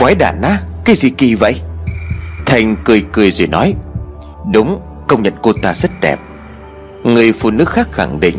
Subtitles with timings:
[0.00, 0.60] Quái đản á?
[0.84, 1.54] Cái gì kỳ vậy?
[2.46, 3.74] Thành cười cười rồi nói,
[4.52, 6.18] Đúng, công nhận cô ta rất đẹp.
[7.04, 8.38] Người phụ nữ khác khẳng định.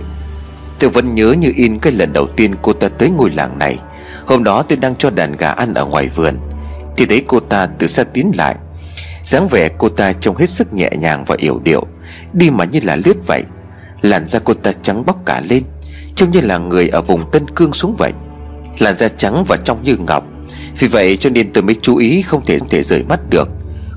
[0.80, 3.80] Tôi vẫn nhớ như in cái lần đầu tiên cô ta tới ngôi làng này.
[4.28, 6.40] Hôm đó tôi đang cho đàn gà ăn ở ngoài vườn.
[6.98, 8.56] Thì thấy cô ta từ xa tiến lại.
[9.26, 11.84] Dáng vẻ cô ta trông hết sức nhẹ nhàng và yểu điệu,
[12.34, 13.44] Đi mà như là lướt vậy.
[14.02, 15.64] Làn da cô ta trắng bóc cả lên,
[16.16, 18.12] Trông như là người ở vùng Tân Cương xuống vậy.
[18.80, 20.31] Làn da trắng và trong như ngọc
[20.82, 23.50] vì vậy cho nên tôi mới chú ý không thể thể rời mắt được.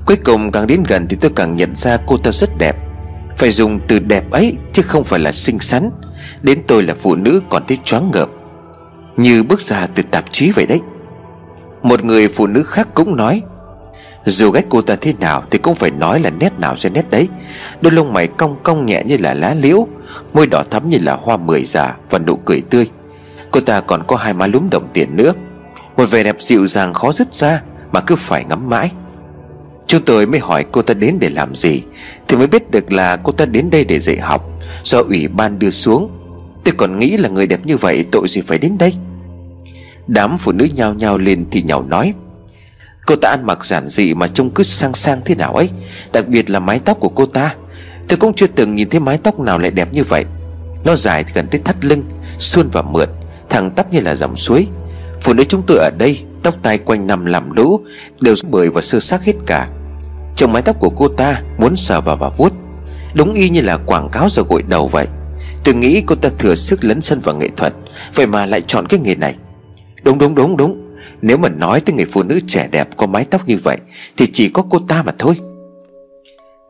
[0.05, 2.75] Cuối cùng càng đến gần thì tôi càng nhận ra cô ta rất đẹp.
[3.37, 5.89] Phải dùng từ đẹp ấy chứ không phải là xinh xắn.
[6.41, 8.29] Đến tôi là phụ nữ còn thấy choáng ngợp.
[9.17, 10.81] Như bước ra từ tạp chí vậy đấy.
[11.83, 13.41] Một người phụ nữ khác cũng nói,
[14.25, 17.09] Dù ghét cô ta thế nào Thì cũng phải nói là nét nào sẽ nét
[17.09, 17.27] đấy.
[17.81, 19.87] Đôi lông mày cong cong nhẹ như là lá liễu,
[20.33, 22.89] Môi đỏ thắm như là hoa mười già Và nụ cười tươi.
[23.51, 25.31] Cô ta còn có hai má lúm đồng tiền nữa.
[25.97, 28.91] Một vẻ đẹp dịu dàng khó dứt ra Mà cứ phải ngắm mãi.
[29.87, 31.81] Chúng tôi mới hỏi cô ta đến để làm gì,
[32.27, 34.49] Thì mới biết được là cô ta đến đây để dạy học.
[34.83, 36.11] Do ủy ban đưa xuống,
[36.63, 38.93] Tôi còn nghĩ là người đẹp như vậy tội gì phải đến đây?
[40.07, 42.13] Đám phụ nữ nhao nhao lên thì nhào nói,
[43.05, 45.69] Cô ta ăn mặc giản dị mà trông cứ sang sang thế nào ấy,
[46.13, 47.55] Đặc biệt là mái tóc của cô ta.
[48.07, 50.25] Tôi cũng chưa từng nhìn thấy mái tóc nào lại đẹp như vậy.
[50.83, 52.03] Nó dài thì gần tới thắt lưng
[52.39, 53.09] Xuôn và mượt,
[53.49, 54.67] Thẳng tắp như là dòng suối.
[55.25, 57.79] Phụ nữ chúng tôi ở đây, Tóc tai quanh nằm làm lũ,
[58.21, 59.67] Đều bời và sơ xác hết cả.
[60.35, 62.53] Trong mái tóc của cô ta, Muốn sờ vào và vuốt.
[63.15, 65.07] Đúng y như là quảng cáo giờ gội đầu vậy.
[65.63, 67.73] Tôi nghĩ cô ta thừa sức lấn sân vào nghệ thuật,
[68.15, 69.35] Vậy mà lại chọn cái nghề này.
[70.03, 70.97] Đúng đúng đúng đúng.
[71.21, 73.77] Nếu mà nói tới người phụ nữ trẻ đẹp có mái tóc như vậy,
[74.17, 75.35] Thì chỉ có cô ta mà thôi.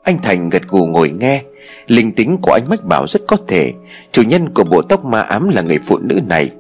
[0.03, 1.43] Anh Thành gật gù ngồi nghe.
[1.87, 3.73] Linh tính của anh Mách bảo rất có thể.
[4.11, 6.51] Chủ nhân của bộ tóc ma ám là người phụ nữ này.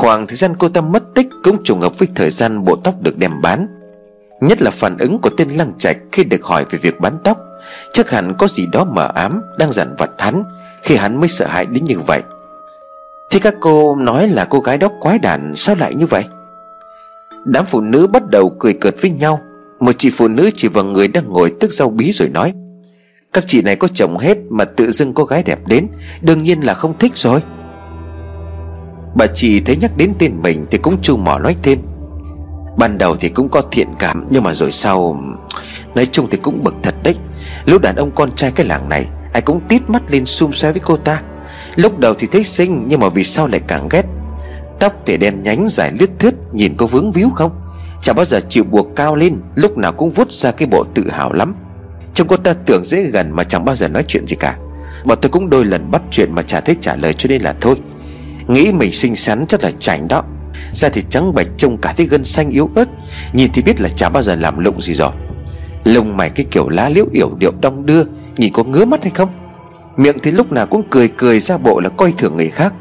[0.00, 2.94] Khoảng thời gian cô ta mất tích Cũng trùng hợp với thời gian bộ tóc
[3.02, 3.66] được đem bán.
[4.40, 7.38] Nhất là phản ứng của tên Lăng Trạch Khi được hỏi về việc bán tóc,
[7.92, 10.42] Chắc hẳn có gì đó mờ ám Đang dằn vặt hắn,
[10.82, 12.22] Khi hắn mới sợ hãi đến như vậy.
[13.30, 16.24] Thì các cô nói là cô gái đó quái đản Sao lại như vậy?
[17.44, 19.40] Đám phụ nữ bắt đầu cười cợt với nhau.
[19.80, 22.52] Một chị phụ nữ chỉ vào người đang ngồi tức rau bí rồi nói,
[23.32, 25.86] Các chị này có chồng hết Mà tự dưng có gái đẹp đến,
[26.22, 27.40] Đương nhiên là không thích rồi.
[29.14, 31.78] Bà chị thấy nhắc đến tên mình Thì cũng chu mỏ nói thêm.
[32.76, 35.22] Ban đầu thì cũng có thiện cảm, Nhưng mà rồi sau,
[35.94, 37.14] Nói chung thì cũng bực thật đấy.
[37.64, 40.72] Lúc đàn ông con trai cái làng này, Ai cũng tít mắt lên xung xoe
[40.72, 41.22] với cô ta.
[41.76, 44.04] Lúc đầu thì thấy xinh, Nhưng mà vì sao lại càng ghét?
[44.80, 47.52] Tóc thì đen nhánh, dài lướt thướt, Nhìn có vướng víu không?
[48.02, 51.10] Chả bao giờ chịu buộc cao lên, Lúc nào cũng vút ra cái bộ tự
[51.10, 51.54] hào lắm.
[52.14, 54.56] Trông cô ta tưởng dễ gần mà chẳng bao giờ nói chuyện gì cả.
[55.04, 57.54] Bọn tôi cũng đôi lần bắt chuyện mà chả thấy trả lời cho nên là
[57.60, 57.76] thôi.
[58.48, 60.22] Nghĩ mình xinh xắn chắc là chảnh đó.
[60.74, 62.88] Da thì trắng bạch trông cả thấy gân xanh yếu ớt.
[63.32, 65.10] Nhìn thì biết là chả bao giờ làm lụng gì rồi.
[65.84, 68.02] Lông mày cái kiểu lá liễu yểu điệu đong đưa,
[68.36, 69.28] Nhìn có ngứa mắt hay không?
[69.96, 72.74] Miệng thì lúc nào cũng cười cười ra bộ là coi thường người khác.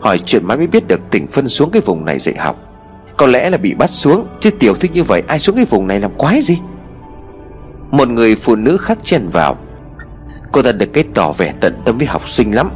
[0.00, 2.56] Hỏi chuyện mãi mới biết được tỉnh phân xuống cái vùng này dạy học.
[3.16, 5.86] Có lẽ là bị bắt xuống, Chứ tiểu thích như vậy ai xuống cái vùng
[5.86, 6.58] này làm quái gì?
[7.90, 9.56] Một người phụ nữ khác chen vào.
[10.52, 12.70] Cô ta được cái tỏ vẻ tận tâm với học sinh lắm.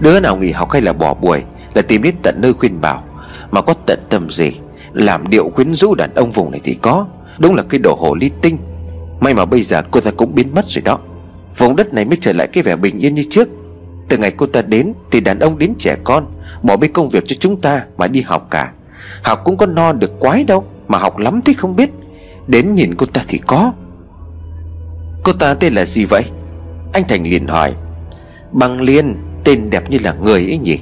[0.00, 1.42] Đứa nào nghỉ học hay là bỏ buổi
[1.74, 3.04] là tìm đến tận nơi khuyên bảo.
[3.50, 4.52] Mà có tận tâm gì?
[4.92, 7.06] Làm điệu quyến rũ đàn ông vùng này thì có.
[7.38, 8.58] Đúng là cái đồ hồ ly tinh.
[9.20, 10.98] May mà bây giờ cô ta cũng biến mất rồi đó.
[11.56, 13.48] Vùng đất này mới trở lại cái vẻ bình yên như trước.
[14.08, 16.26] Từ ngày cô ta đến Thì đàn ông đến trẻ con,
[16.62, 18.72] Bỏ bê công việc cho chúng ta mà đi học cả.
[19.22, 21.90] Học cũng có no được quái đâu, Mà học lắm thì không biết.
[22.46, 23.72] Đến nhìn cô ta thì có.
[25.22, 26.22] Cô ta tên là gì vậy?
[26.92, 27.74] Anh Thành liền hỏi.
[28.52, 30.78] Bằng Liên, Tên đẹp như là người ấy nhỉ?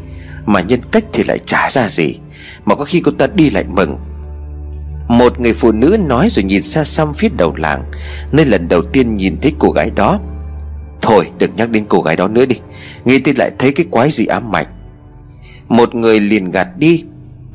[0.47, 2.19] Mà nhân cách thì lại trả ra gì.
[2.65, 3.99] Mà có khi cô ta đi lại mừng.
[5.09, 7.85] Một người phụ nữ nói rồi nhìn xa xăm phía đầu làng
[8.33, 10.21] Nơi lần đầu tiên nhìn thấy cô gái đó.
[11.03, 12.57] Thôi, đừng nhắc đến cô gái đó nữa đi.
[13.05, 14.69] Nghĩ thì lại thấy cái quái gì ám mạch.
[15.69, 17.05] Một người liền gạt đi.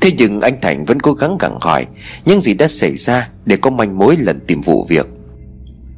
[0.00, 1.86] Thế nhưng anh Thành vẫn cố gắng gặng hỏi
[2.24, 5.06] Những gì đã xảy ra Để có manh mối lần tìm vụ việc.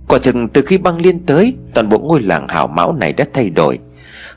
[0.08, 3.25] Quả thực từ khi băng liên tới, Toàn bộ ngôi làng hảo mão này đã
[3.35, 3.79] thay đổi.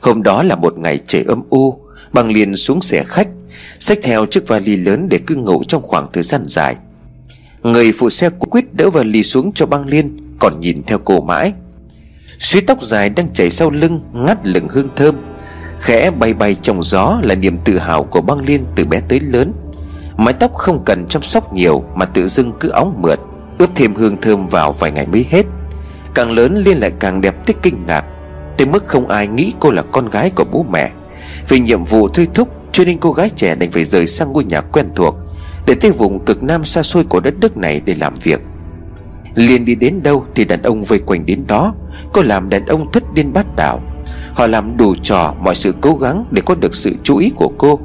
[0.00, 3.28] Hôm đó là một ngày trời âm u Băng liên xuống xe khách,
[3.80, 6.76] Xách theo chiếc vali lớn để cứ ngủ trong khoảng thời gian dài.
[7.62, 11.52] Người phụ xe quyết đỡ vali xuống cho băng liên, Còn nhìn theo cô mãi.
[12.40, 15.14] Suy tóc dài đang chảy sau lưng, Ngắt lửng hương thơm.
[15.80, 19.20] Khẽ bay bay trong gió là niềm tự hào của băng liên từ bé tới
[19.20, 19.52] lớn.
[20.16, 23.20] Mái tóc không cần chăm sóc nhiều Mà tự dưng cứ óng mượt
[23.58, 25.46] Ướp thêm hương thơm vào vài ngày mới hết.
[26.14, 28.04] Càng lớn Liên lại càng đẹp tới kinh ngạc,
[28.56, 30.90] Tới mức không ai nghĩ cô là con gái của bố mẹ.
[31.48, 34.44] Vì nhiệm vụ thôi thúc, Cho nên cô gái trẻ đành phải rời sang ngôi
[34.44, 35.14] nhà quen thuộc,
[35.66, 38.40] Để tới vùng cực nam xa xôi của đất nước này để làm việc.
[39.34, 41.74] Liền đi đến đâu thì đàn ông vây quanh đến đó,
[42.12, 43.80] Cô làm đàn ông thất điên bát đảo
[44.34, 47.50] Họ làm đủ trò mọi sự cố gắng Để có được sự chú ý của
[47.58, 47.78] cô.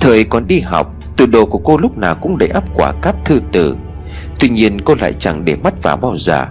[0.00, 3.24] Thời còn đi học Tủ đồ của cô lúc nào cũng đầy ắp quả cáp
[3.24, 3.76] thư tử
[4.40, 6.46] Tuy nhiên cô lại chẳng để mắt vào bao giờ.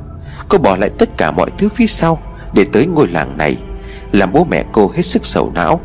[0.49, 2.21] Cô bỏ lại tất cả mọi thứ phía sau
[2.53, 3.57] Để tới ngôi làng này,
[4.11, 5.81] Làm bố mẹ cô hết sức sầu não.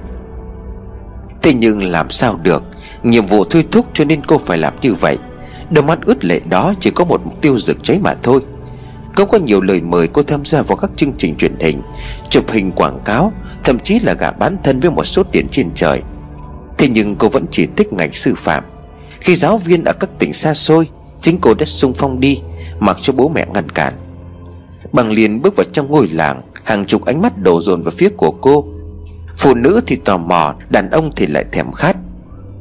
[1.46, 2.62] Thế nhưng làm sao được?
[3.02, 5.18] Nhiệm vụ thôi thúc cho nên cô phải làm như vậy.
[5.70, 8.40] Đôi mắt ướt lệ đó chỉ có một mục tiêu rực cháy mà thôi.
[9.14, 11.82] Không có nhiều lời mời cô tham gia vào các chương trình truyền hình,
[12.30, 13.32] Chụp hình quảng cáo,
[13.64, 16.02] Thậm chí là gả bán thân với một số tiền trên trời.
[16.78, 18.64] Thế nhưng cô vẫn chỉ thích ngành sư phạm.
[19.20, 20.88] Khi giáo viên ở các tỉnh xa xôi,
[21.20, 22.40] Chính cô đã sung phong đi,
[22.78, 23.94] Mặc cho bố mẹ ngăn cản.
[24.92, 28.08] Bằng liền bước vào trong ngôi làng, Hàng chục ánh mắt đổ dồn vào phía
[28.08, 28.64] của cô.
[29.36, 31.96] Phụ nữ thì tò mò, Đàn ông thì lại thèm khát.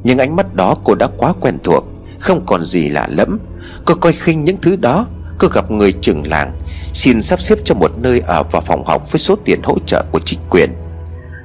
[0.02, 1.84] Nhưng ánh mắt đó cô đã quá quen thuộc,
[2.20, 3.38] Không còn gì lạ lẫm.
[3.84, 5.06] Cô coi khinh những thứ đó,
[5.38, 6.52] Cô gặp người trưởng làng,
[6.92, 10.04] Xin sắp xếp cho một nơi ở vào phòng học Với số tiền hỗ trợ
[10.12, 10.70] của chính quyền.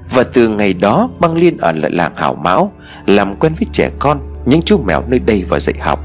[0.10, 2.72] Và từ ngày đó, Băng Liên ở lại làng Hảo Mão,
[3.06, 6.00] Làm quen với trẻ con, Những chú mèo nơi đây và dạy học.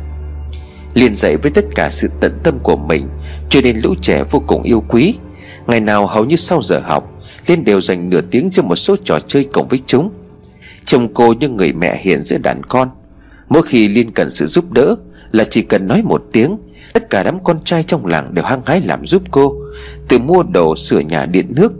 [0.94, 3.08] Liên dạy với tất cả sự tận tâm của mình,
[3.48, 5.14] Cho nên lũ trẻ vô cùng yêu quý.
[5.66, 7.12] Ngày nào hầu như sau giờ học,
[7.46, 10.10] Liên đều dành nửa tiếng cho một số trò chơi cùng với chúng.
[10.84, 12.88] Chồng cô như người mẹ hiền giữa đàn con.
[13.48, 14.96] Mỗi khi Liên cần sự giúp đỡ
[15.32, 16.56] Là chỉ cần nói một tiếng,
[16.92, 19.54] Tất cả đám con trai trong làng đều hăng hái làm giúp cô,
[20.08, 21.72] Từ mua đồ, sửa nhà, điện nước.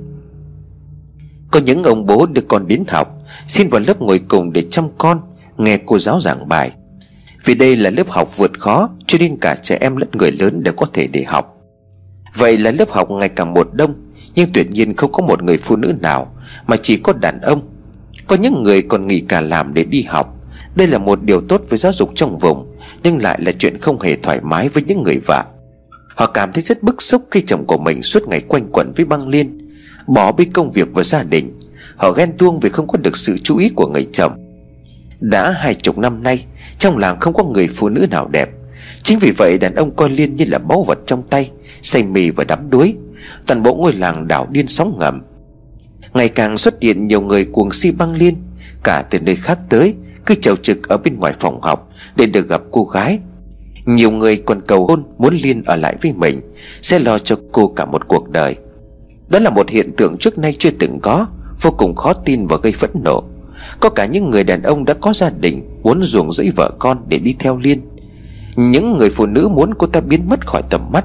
[1.50, 3.18] Có những ông bố đưa con đến học,
[3.48, 5.20] Xin vào lớp ngồi cùng để chăm con,
[5.56, 6.70] Nghe cô giáo giảng bài.
[7.44, 10.62] Vì đây là lớp học vượt khó, Cho nên cả trẻ em lẫn người lớn
[10.62, 11.55] đều có thể để học.
[12.36, 13.94] Vậy là lớp học ngày càng một đông,
[14.34, 16.32] Nhưng tuyệt nhiên không có một người phụ nữ nào
[16.66, 17.62] Mà chỉ có đàn ông.
[18.26, 20.34] Có những người còn nghỉ cả làm để đi học.
[20.76, 24.00] Đây là một điều tốt với giáo dục trong vùng, Nhưng lại là chuyện không
[24.00, 25.44] hề thoải mái với những người vợ.
[26.16, 29.04] Họ cảm thấy rất bức xúc khi chồng của mình suốt ngày quanh quẩn với
[29.04, 29.58] băng liên,
[30.06, 31.58] Bỏ bê công việc và gia đình.
[31.96, 34.32] Họ ghen tuông vì không có được sự chú ý của người chồng.
[35.20, 36.44] Đã hai chục năm nay,
[36.78, 38.50] Trong làng không có người phụ nữ nào đẹp.
[39.06, 41.50] Chính vì vậy đàn ông coi Liên như là báu vật trong tay,
[41.82, 42.94] Say mì và đắm đuối.
[43.46, 45.22] Toàn bộ ngôi làng đảo điên sóng ngầm.
[46.14, 48.34] Ngày càng xuất hiện nhiều người cuồng si băng Liên,
[48.84, 49.94] Cả từ nơi khác tới,
[50.26, 53.18] Cứ chầu trực ở bên ngoài phòng học Để được gặp cô gái.
[53.84, 56.40] Nhiều người còn cầu hôn muốn Liên ở lại với mình,
[56.82, 58.56] Sẽ lo cho cô cả một cuộc đời.
[59.28, 61.26] Đó là một hiện tượng trước nay chưa từng có,
[61.60, 63.24] Vô cùng khó tin và gây phẫn nộ.
[63.80, 66.98] Có cả những người đàn ông đã có gia đình, Muốn ruồng rẫy vợ con
[67.08, 67.80] để đi theo Liên
[68.56, 71.04] những người phụ nữ muốn cô ta biến mất khỏi tầm mắt.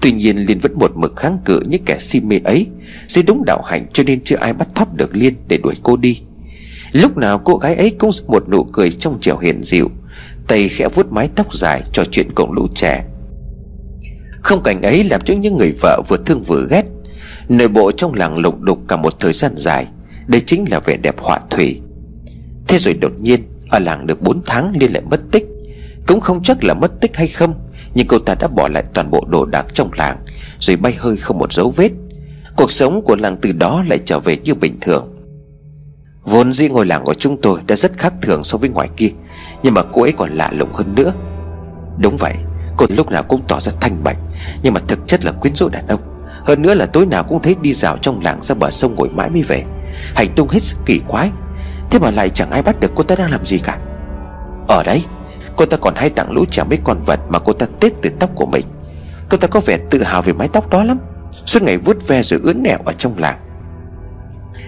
[0.00, 2.66] Tuy nhiên Liên vẫn một mực kháng cự những kẻ si mê ấy.
[3.06, 5.96] Dưới đúng đạo hạnh cho nên chưa ai bắt thóp được Liên để đuổi cô
[5.96, 6.20] đi.
[6.92, 9.90] Lúc nào cô gái ấy cũng một nụ cười trong trẻo hiền dịu,
[10.48, 13.04] Tay khẽ vuốt mái tóc dài trò chuyện cùng lũ trẻ.
[14.42, 16.82] Không cảnh ấy làm cho những người vợ vừa thương vừa ghét.
[17.48, 19.86] Nội bộ trong làng lục đục cả một thời gian dài,
[20.26, 21.80] Đây chính là vẻ đẹp họa thủy.
[22.68, 23.40] Thế rồi đột nhiên,
[23.70, 25.53] Ở làng được 4 tháng Liên lại mất tích
[26.06, 27.54] cũng không chắc là mất tích hay không,
[27.94, 30.16] Nhưng cô ta đã bỏ lại toàn bộ đồ đạc trong làng,
[30.58, 31.90] Rồi bay hơi không một dấu vết.
[32.56, 35.14] Cuộc sống của làng từ đó lại trở về như bình thường.
[36.22, 39.10] Vốn dĩ ngôi làng của chúng tôi đã rất khác thường so với ngoài kia,
[39.62, 41.12] Nhưng mà cô ấy còn lạ lùng hơn nữa.
[41.98, 42.34] Đúng vậy,
[42.76, 44.16] Cô lúc nào cũng tỏ ra thanh bạch,
[44.62, 46.00] Nhưng mà thực chất là quyến rũ đàn ông.
[46.46, 49.08] Hơn nữa là tối nào cũng thấy đi dạo trong làng ra bờ sông ngồi
[49.08, 49.62] mãi mới về.
[50.16, 51.30] Hành tung hết sức kỳ quái,
[51.90, 53.78] Thế mà lại chẳng ai bắt được cô ta đang làm gì cả.
[54.68, 55.04] Ở đấy.
[55.56, 58.10] Cô ta còn hay tặng lũ trẻ mấy con vật Mà cô ta tết từ
[58.20, 58.64] tóc của mình.
[59.30, 60.98] Cô ta có vẻ tự hào về mái tóc đó lắm.
[61.46, 63.38] Suốt ngày vuốt ve rồi ướn nẹo ở trong làng.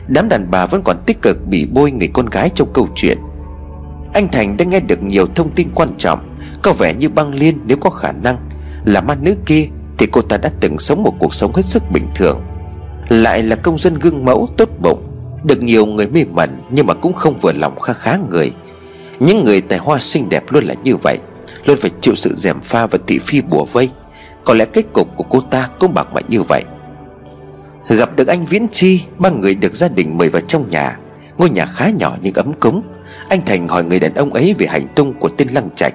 [0.08, 3.18] Đám đàn bà vẫn còn tích cực bị bôi người con gái trong câu chuyện.
[4.14, 7.58] Anh Thành đã nghe được nhiều thông tin quan trọng, Có vẻ như băng liên
[7.66, 8.36] nếu có khả năng
[8.84, 11.82] Là ma nữ kia Thì cô ta đã từng sống một cuộc sống hết sức
[11.90, 12.40] bình thường.
[13.08, 15.02] Lại là công dân gương mẫu tốt bụng,
[15.44, 18.52] Được nhiều người mê mẩn Nhưng mà cũng không vừa lòng kha khá người
[19.20, 21.18] những người tài hoa xinh đẹp luôn là như vậy.
[21.64, 23.90] Luôn phải chịu sự dèm pha và thị phi bùa vây.
[24.44, 26.62] Có lẽ kết cục của cô ta cũng bạc mạnh như vậy.
[27.88, 30.98] Gặp được anh Viễn Chi, Ba người được gia đình mời vào trong nhà.
[31.38, 32.82] Ngôi nhà khá nhỏ nhưng ấm cúng.
[33.28, 35.94] Anh Thành hỏi người đàn ông ấy về hành tung của tên Lăng Trạch.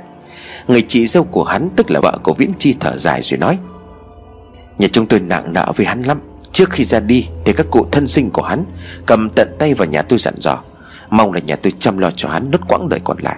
[0.67, 3.57] Người chị dâu của hắn, tức là vợ của Viễn Chi, thở dài rồi nói,
[4.79, 6.19] Nhà chúng tôi nặng nợ với hắn lắm.
[6.51, 8.65] Trước khi ra đi thì các cụ thân sinh của hắn,
[9.05, 10.59] Cầm tận tay vào nhà tôi dặn dò.
[11.11, 13.35] Mong là nhà tôi chăm lo cho hắn nốt quãng đời còn lại.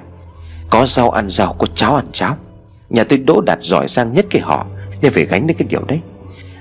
[0.70, 2.36] Có rau ăn rau, Có cháo ăn cháo.
[2.90, 4.66] Nhà tôi đỗ đạt giỏi giang nhất cái họ,
[5.02, 6.00] Nên phải gánh đến cái điều đấy.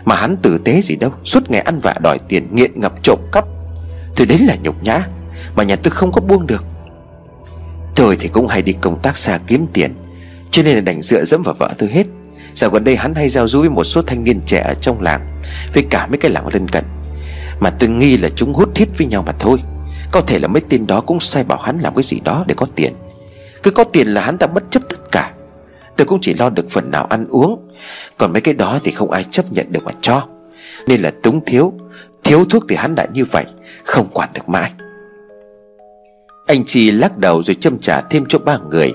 [0.05, 3.19] Mà hắn tử tế gì đâu, Suốt ngày ăn vạ đòi tiền, nghiện ngập trộm
[3.33, 3.45] cắp.
[4.17, 5.01] Thì đấy là nhục nhã,
[5.57, 6.65] Mà nhà tôi không có buông được.
[7.95, 9.95] Tôi thì cũng hay đi công tác xa kiếm tiền,
[10.51, 12.07] Cho nên là đành dựa dẫm vào vợ tôi hết.
[12.55, 15.01] Dạo gần đây hắn hay giao du với một số thanh niên trẻ ở trong
[15.01, 15.33] làng,
[15.75, 16.85] Với cả mấy cái làng lân cận.
[17.61, 19.59] Mà tôi nghi là chúng hút thiết với nhau mà thôi.
[20.13, 22.55] Có thể là mấy tên đó cũng sai bảo hắn làm cái gì đó để
[22.57, 22.93] có tiền.
[23.63, 25.33] Cứ có tiền là hắn đã bất chấp tất cả.
[25.97, 27.69] Tôi cũng chỉ lo được phần nào ăn uống.
[28.19, 30.27] Còn mấy cái đó thì không ai chấp nhận được mà cho.
[30.87, 31.73] Nên là túng thiếu.
[32.25, 33.45] Thiếu thuốc thì hắn đã như vậy,
[33.85, 34.73] Không quản được mãi.
[36.47, 38.95] Anh Chi lắc đầu rồi châm trả thêm cho ba người.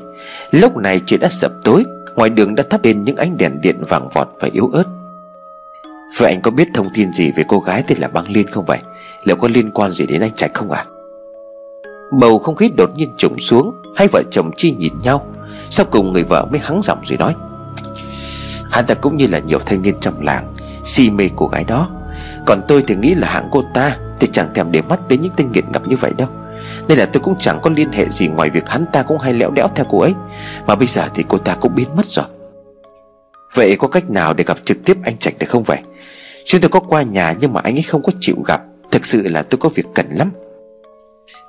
[0.52, 1.84] Lúc này trời đã sập tối,
[2.16, 4.84] Ngoài đường đã thắp lên những ánh đèn điện vàng vọt và yếu ớt.
[6.18, 8.66] Vậy anh có biết thông tin gì về cô gái tên là Băng Liên không
[8.66, 8.80] vậy?
[9.24, 10.86] Liệu có liên quan gì đến anh Trạch không ạ?
[10.88, 10.97] à?
[12.12, 15.26] Bầu không khí đột nhiên trùng xuống, Hai vợ chồng Chi nhìn nhau.
[15.70, 17.36] Sau cùng người vợ mới hắng giọng rồi nói,
[18.72, 20.54] Hắn ta cũng như là nhiều thanh niên trong làng,
[20.86, 21.90] Si mê cô gái đó.
[22.46, 25.32] Còn tôi thì nghĩ là hạng cô ta Thì chẳng thèm để mắt đến những
[25.36, 26.28] tên nghiện ngập như vậy đâu.
[26.88, 29.34] Nên là tôi cũng chẳng có liên hệ gì Ngoài việc hắn ta cũng hay
[29.34, 30.14] lẽo đẽo theo cô ấy.
[30.68, 32.26] Mà bây giờ thì cô ta cũng biến mất rồi.
[33.54, 35.80] Vậy có cách nào để gặp trực tiếp anh Trạch được không vậy?
[36.46, 38.62] Chúng tôi có qua nhà nhưng mà anh ấy không có chịu gặp.
[38.92, 40.32] Thực sự là tôi có việc cần lắm.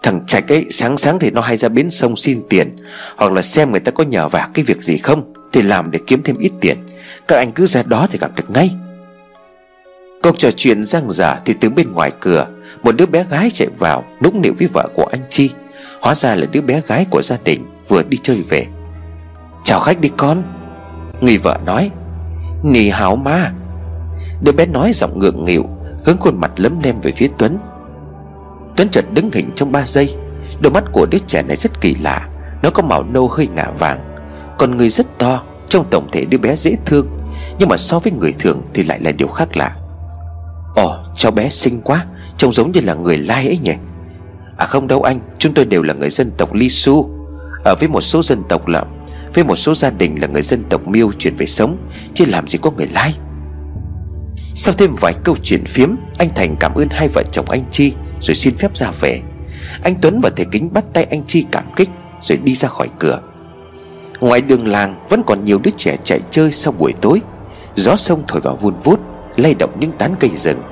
[0.03, 2.77] Thằng Trạch ấy, sáng sáng thì nó hay ra bến sông xin tiền,
[3.17, 5.99] Hoặc là xem người ta có nhờ vả cái việc gì không, Thì làm để
[6.07, 6.79] kiếm thêm ít tiền.
[7.29, 8.71] Các anh cứ ra đó thì gặp được ngay.
[10.23, 12.47] Cuộc trò chuyện răng rả thì từ bên ngoài cửa,
[12.83, 15.51] Một đứa bé gái chạy vào, Nũng nịu với vợ của anh Chi.
[16.01, 18.67] Hóa ra là đứa bé gái của gia đình Vừa đi chơi về.
[19.65, 20.43] Chào khách đi con.
[21.21, 21.91] Người vợ nói.
[22.63, 23.53] Nì hảo ma.
[24.43, 25.65] Đứa bé nói giọng ngượng nghịu,
[26.05, 27.59] Hướng khuôn mặt lấm lem về phía Tuấn.
[28.79, 30.15] Tuấn chợt đứng hình trong 3 giây.
[30.61, 32.29] Đôi mắt của đứa trẻ này rất kỳ lạ.
[32.63, 34.17] Nó có màu nâu hơi ngả vàng,
[34.59, 37.07] Còn người rất to, Trong tổng thể đứa bé dễ thương.
[37.59, 39.77] Nhưng mà so với người thường thì lại là điều khác lạ.
[40.77, 42.05] Ồ, cháu bé xinh quá,
[42.37, 43.75] Trông giống như là người Lai ấy nhỉ?
[44.57, 47.11] À không đâu anh, Chúng tôi đều là người dân tộc Lisu
[47.65, 48.85] Ở với một số dân tộc là
[49.35, 51.77] Với một số gia đình là người dân tộc Miêu chuyển về sống,
[52.15, 53.15] Chứ làm gì có người Lai.
[54.55, 57.93] Sau thêm vài câu chuyện phiếm, Anh Thành cảm ơn hai vợ chồng anh Chi.
[58.21, 59.21] Rồi xin phép ra về.
[59.83, 61.89] Anh Tuấn và thầy Kính bắt tay anh Chi cảm kích,
[62.21, 63.21] Rồi đi ra khỏi cửa.
[64.21, 67.21] Ngoài đường làng, vẫn còn nhiều đứa trẻ chạy chơi sau buổi tối.
[67.75, 69.01] Gió sông thổi vào vun vút,
[69.37, 70.63] lay động những tán cây rừng.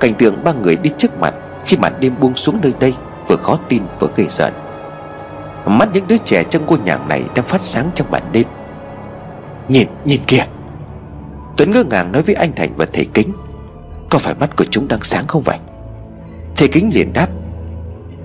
[0.00, 1.34] Cảnh tượng ba người đi trước mặt
[1.66, 2.94] khi màn đêm buông xuống nơi đây
[3.28, 4.52] vừa khó tin vừa gây giận
[5.68, 8.46] mắt những đứa trẻ trong ngôi nhà này đang phát sáng trong màn đêm.
[9.68, 10.46] Nhìn nhìn kìa!
[11.56, 13.32] Tuấn ngơ ngàng nói với anh thành và thầy kính,
[14.10, 15.58] có phải mắt của chúng đang sáng không vậy?
[16.58, 17.28] Thầy kính liền đáp,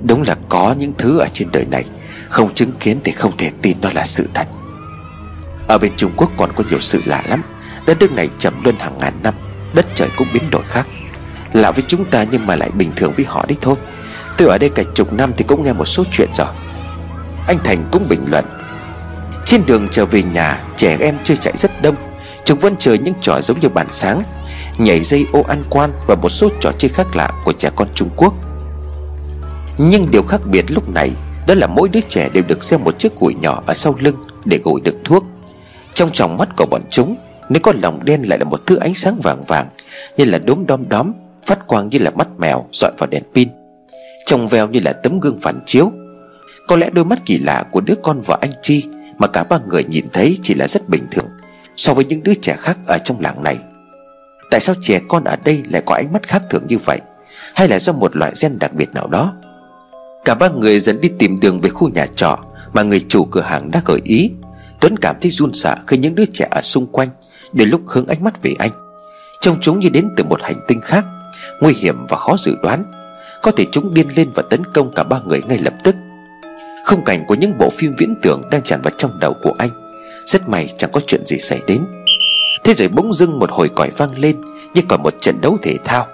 [0.03, 1.83] đúng là có những thứ ở trên đời này,
[2.29, 4.47] không chứng kiến thì không thể tin nó là sự thật.
[5.67, 7.43] Ở bên trung quốc còn có nhiều sự lạ lắm,
[7.85, 9.33] đất nước này trầm luân hàng ngàn năm,
[9.73, 10.87] Đất trời cũng biến đổi khác.
[11.53, 13.75] Lạ với chúng ta nhưng mà lại bình thường với họ đấy thôi.
[14.37, 16.47] Tôi ở đây cả chục năm thì cũng nghe một số chuyện rồi.
[17.47, 18.45] Anh Thành cũng bình luận,
[19.45, 21.95] Trên đường trở về nhà, Trẻ em chơi chạy rất đông,
[22.45, 24.23] Chúng vẫn chơi những trò giống như bản sáng.
[24.77, 27.87] Nhảy dây ô ăn quan Và một số trò chơi khác lạ của trẻ con
[27.95, 28.33] Trung Quốc.
[29.77, 31.11] Nhưng điều khác biệt lúc này,
[31.47, 34.15] Đó là mỗi đứa trẻ đều được gieo một chiếc củi nhỏ ở sau lưng
[34.45, 35.23] Để gội đựng thuốc.
[35.93, 37.15] Trong tròng mắt của bọn chúng,
[37.49, 39.67] nếu có lòng đen lại là một thứ ánh sáng vàng vàng,
[40.17, 41.11] Như là đốm đom đóm,
[41.45, 43.49] Phát quang như là mắt mèo dọi vào đèn pin,
[44.25, 45.91] Trông veo như là tấm gương phản chiếu.
[46.67, 48.85] Có lẽ đôi mắt kỳ lạ của đứa con vợ anh Chi
[49.17, 51.25] Mà cả ba người nhìn thấy chỉ là rất bình thường
[51.75, 53.57] So với những đứa trẻ khác ở trong làng này.
[54.53, 56.99] Tại sao trẻ con ở đây lại có ánh mắt khác thường như vậy?
[57.55, 59.33] Hay là do một loại gen đặc biệt nào đó?
[60.25, 62.37] Cả ba người dần đi tìm đường về khu nhà trọ
[62.73, 64.31] Mà người chủ cửa hàng đã gợi ý.
[64.81, 67.09] Tuấn cảm thấy run sợ khi những đứa trẻ ở xung quanh
[67.53, 68.71] Đến lúc hướng ánh mắt về anh.
[69.41, 71.05] Trông chúng như đến từ một hành tinh khác,
[71.61, 72.91] Nguy hiểm và khó dự đoán.
[73.41, 75.95] Có thể chúng điên lên và tấn công cả ba người ngay lập tức.
[76.85, 79.69] Không cảnh của những bộ phim viễn tưởng Đang tràn vào trong đầu của anh.
[80.25, 81.85] Rất may chẳng có chuyện gì xảy đến.
[82.63, 84.41] Thế rồi bỗng dưng một hồi còi vang lên,
[84.73, 86.05] Như còn một trận đấu thể thao.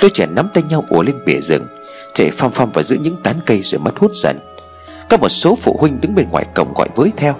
[0.00, 1.66] Lũ trẻ nắm tay nhau ùa lên bìa rừng
[2.14, 4.38] Chạy phăm phăm vào giữa những tán cây rồi mất hút dần.
[5.10, 7.34] Có một số phụ huynh đứng bên ngoài cổng gọi với theo.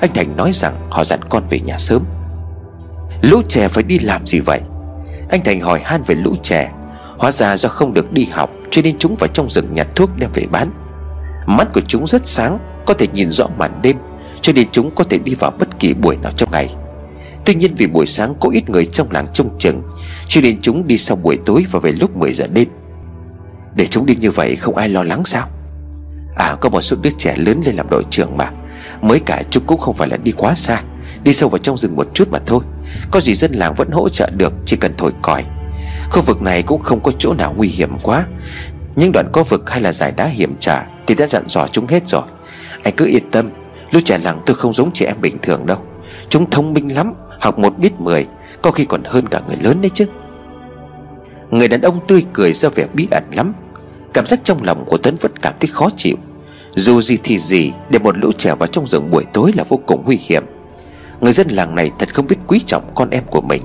[0.00, 2.04] Anh Thành nói rằng họ dặn con về nhà sớm.
[3.22, 4.60] Lũ trẻ phải đi làm gì vậy?
[5.30, 6.72] Anh Thành hỏi han về lũ trẻ.
[7.18, 10.10] Hóa ra do không được đi học, Cho nên chúng vào trong rừng nhặt thuốc
[10.16, 10.70] đem về bán.
[11.46, 13.96] Mắt của chúng rất sáng, Có thể nhìn rõ màn đêm,
[14.40, 16.74] Cho nên chúng có thể đi vào bất kỳ buổi nào trong ngày.
[17.44, 19.82] Tuy nhiên vì buổi sáng có ít người trong làng trông chừng,
[20.28, 22.68] Cho nên chúng đi sau buổi tối và về lúc 10 giờ đêm.
[23.74, 25.48] Để chúng đi như vậy không ai lo lắng sao?
[26.36, 28.50] À có một số đứa trẻ lớn lên làm đội trưởng mà.
[29.00, 30.82] Mới cả chúng cũng không phải là đi quá xa,
[31.22, 32.60] Đi sâu vào trong rừng một chút mà thôi.
[33.10, 35.44] Có gì dân làng vẫn hỗ trợ được, Chỉ cần thổi còi.
[36.10, 38.26] Khu vực này cũng không có chỗ nào nguy hiểm quá.
[38.96, 41.86] Những đoạn có vực hay là giải đá hiểm trở Thì đã dặn dò chúng
[41.86, 42.22] hết rồi.
[42.82, 43.50] Anh cứ yên tâm
[43.90, 45.78] Lúc trẻ làng tôi không giống trẻ em bình thường đâu.
[46.28, 47.14] Chúng thông minh lắm.
[47.44, 48.26] Học một biết mười,
[48.62, 50.06] Có khi còn hơn cả người lớn đấy chứ.
[51.50, 53.54] Người đàn ông tươi cười ra vẻ bí ẩn lắm.
[54.12, 56.16] Cảm giác trong lòng của Tuấn vẫn cảm thấy khó chịu.
[56.74, 59.80] Dù gì thì gì, Để một lũ trẻ vào trong rừng buổi tối là vô
[59.86, 60.44] cùng nguy hiểm.
[61.20, 63.62] Người dân làng này thật không biết quý trọng con em của mình.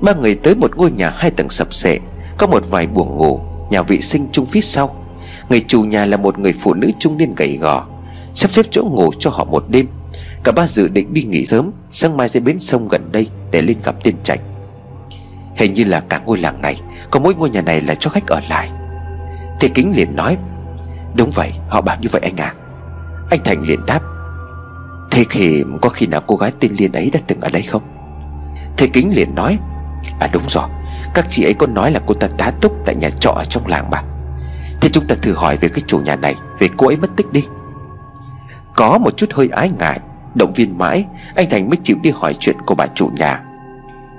[0.00, 1.98] Ba người tới một ngôi nhà hai tầng sập sệ,
[2.38, 4.96] Có một vài buồng ngủ, Nhà vệ sinh chung phía sau.
[5.48, 7.86] Người chủ nhà là một người phụ nữ trung niên gầy gò,
[8.34, 9.86] Sắp xếp chỗ ngủ cho họ một đêm.
[10.44, 13.62] Cả ba dự định đi nghỉ sớm, Sáng mai sẽ bến sông gần đây Để
[13.62, 14.40] lên gặp tiên trạch.
[15.56, 16.80] Hình như là cả ngôi làng này,
[17.10, 18.70] Có mỗi ngôi nhà này là cho khách ở lại.
[19.60, 20.36] Thế Kính liền nói,
[21.14, 22.54] Đúng vậy, họ bảo như vậy anh à
[23.30, 24.00] Anh Thành liền đáp,
[25.10, 27.82] Thế thì có khi nào cô gái tên Liên ấy đã từng ở đây không?
[28.76, 29.58] Thế Kính liền nói
[30.20, 30.68] À đúng rồi,
[31.14, 33.66] Các chị ấy có nói là cô ta tá túc tại nhà trọ ở trong
[33.66, 34.02] làng mà.
[34.80, 37.32] Thế chúng ta thử hỏi về cái chủ nhà này, Về cô ấy mất tích
[37.32, 37.44] đi.
[38.74, 40.00] Có một chút hơi ái ngại
[40.34, 41.04] Động viên mãi
[41.36, 43.40] Anh Thành mới chịu đi hỏi chuyện của bà chủ nhà.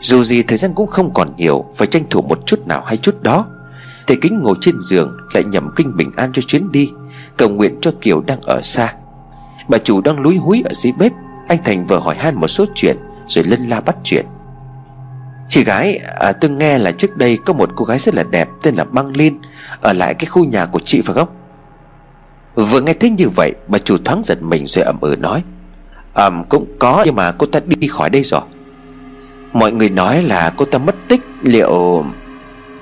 [0.01, 2.97] Dù gì thời gian cũng không còn nhiều Phải tranh thủ một chút nào hay
[2.97, 3.45] chút đó.
[4.07, 6.89] Thầy Kính ngồi trên giường Lại nhầm kinh bình an cho chuyến đi
[7.37, 8.93] Cầu nguyện cho Kiều đang ở xa.
[9.67, 11.11] Bà chủ đang lúi húi ở dưới bếp
[11.47, 14.25] Anh Thành vừa hỏi han một số chuyện Rồi lân la bắt chuyện.
[15.49, 18.49] Chị gái à, tôi nghe là trước đây Có một cô gái rất là đẹp
[18.61, 19.39] Tên là Băng Liên
[19.81, 21.29] Ở lại cái khu nhà của chị phải không?
[22.55, 25.43] Vừa nghe thấy như vậy Bà chủ thoáng giật mình rồi ẩm ừ nói.
[26.13, 28.41] Ẩm um, cũng có Nhưng mà cô ta đi khỏi đây rồi.
[29.53, 32.05] Mọi người nói là cô ta mất tích Liệu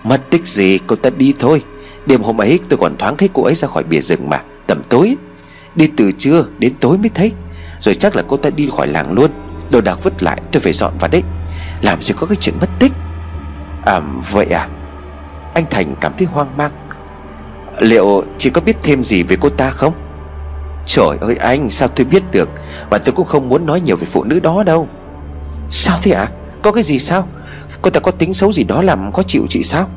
[0.04, 1.64] Mất tích gì cô ta đi thôi.
[2.06, 4.82] Đêm hôm ấy tôi còn thoáng thấy cô ấy ra khỏi bìa rừng mà Tầm
[4.90, 5.16] tối.
[5.76, 7.32] Đi từ trưa đến tối mới thấy.
[7.82, 9.32] Rồi chắc là cô ta đi khỏi làng luôn.
[9.72, 11.24] Đồ đạc vứt lại tôi phải dọn vào đấy.
[11.82, 12.92] Làm gì có cái chuyện mất tích?
[13.86, 14.00] À
[14.32, 14.68] vậy à?
[15.54, 16.72] Anh Thành cảm thấy hoang mang.
[17.80, 19.94] Liệu chị có biết thêm gì về cô ta không?
[20.92, 22.50] Trời ơi anh, Sao tôi biết được?
[22.90, 24.88] Và tôi cũng không muốn nói nhiều về phụ nữ đó đâu.
[25.72, 26.22] Sao thế ạ?
[26.22, 26.32] À?
[26.62, 27.28] Có cái gì sao?
[27.82, 29.90] Cô ta có tính xấu gì đó làm khó chịu chị sao?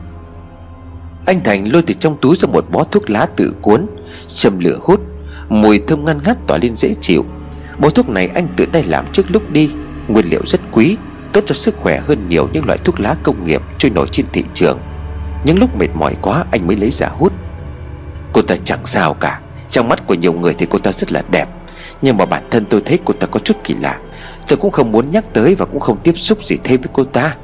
[1.26, 3.86] Anh Thành lôi từ trong túi ra một bó thuốc lá tự cuốn,
[4.28, 5.00] Châm lửa hút,
[5.48, 7.24] Mùi thơm ngăn ngắt tỏa lên dễ chịu.
[7.78, 9.70] Bó thuốc này anh tự tay làm trước lúc đi,
[10.08, 10.96] Nguyên liệu rất quý,
[11.32, 14.26] Tốt cho sức khỏe hơn nhiều những loại thuốc lá công nghiệp Trôi nổi trên
[14.32, 14.78] thị trường.
[15.44, 17.32] Những lúc mệt mỏi quá, anh mới lấy ra hút.
[18.32, 19.40] Cô ta chẳng sao cả.
[19.72, 21.48] Trong mắt của nhiều người thì cô ta rất là đẹp.
[22.02, 23.98] Nhưng mà bản thân tôi thấy cô ta có chút kỳ lạ.
[24.48, 27.04] Tôi cũng không muốn nhắc tới Và cũng không tiếp xúc gì thêm với cô
[27.04, 27.36] ta.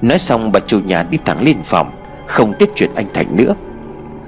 [0.00, 1.90] Nói xong, bà chủ nhà đi thẳng lên phòng,
[2.26, 3.54] Không tiếp chuyện anh Thành nữa.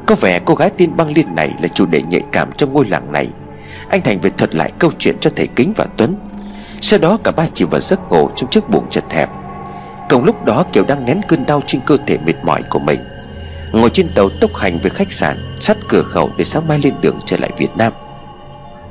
[0.07, 2.87] Có vẻ cô gái tên băng liên này Là chủ đề nhạy cảm trong ngôi
[2.89, 3.29] làng này.
[3.89, 6.17] Anh Thành về thuật lại câu chuyện cho thầy Kính và Tuấn.
[6.81, 9.31] Sau đó cả ba chìm vào giấc ngủ Trong chiếc buồng chật hẹp.
[10.09, 13.01] Cùng lúc đó, Kiều đang nén cơn đau trên cơ thể mệt mỏi của mình.
[13.73, 16.95] Ngồi trên tàu tốc hành về khách sạn Sắt cửa khẩu để sáng mai lên
[17.01, 17.93] đường trở lại Việt Nam.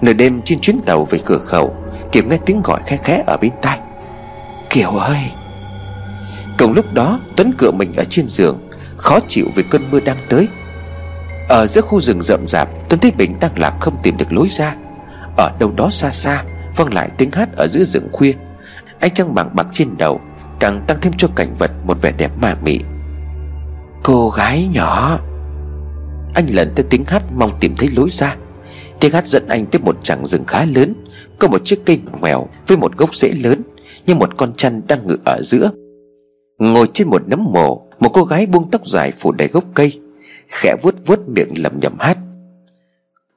[0.02, 1.76] Nửa đêm trên chuyến tàu về cửa khẩu,
[2.12, 3.80] Kiều nghe tiếng gọi khẽ khẽ ở bên tai.
[4.70, 5.32] Kiều ơi!
[6.58, 10.18] Cùng lúc đó, Tuấn cựa mình ở trên giường, Khó chịu vì cơn mưa đang
[10.30, 10.48] tới.
[11.50, 14.48] Ở giữa khu rừng rậm rạp, Tuấn thấy mình đang lạc không tìm được lối
[14.50, 14.76] ra.
[15.38, 16.44] Ở đâu đó xa xa,
[16.76, 18.34] Vang lại tiếng hát ở giữa rừng khuya.
[19.00, 20.22] Ánh trăng bằng bạc trên đầu
[20.60, 22.80] Càng tăng thêm cho cảnh vật một vẻ đẹp ma mị.
[24.04, 25.20] Cô gái nhỏ.
[26.34, 28.36] Anh lần tới tiếng hát mong tìm thấy lối ra.
[29.00, 30.94] Tiếng hát dẫn anh tới một chặng rừng khá lớn
[31.40, 33.62] Có một chiếc cây ngoèo với một gốc rễ lớn
[34.06, 35.72] Như một con chăn đang ngự ở giữa.
[36.60, 40.00] Ngồi trên một nấm mồ Một cô gái buông tóc dài phủ đầy gốc cây
[40.48, 42.18] Khẽ vuốt vuốt miệng lẩm nhẩm hát.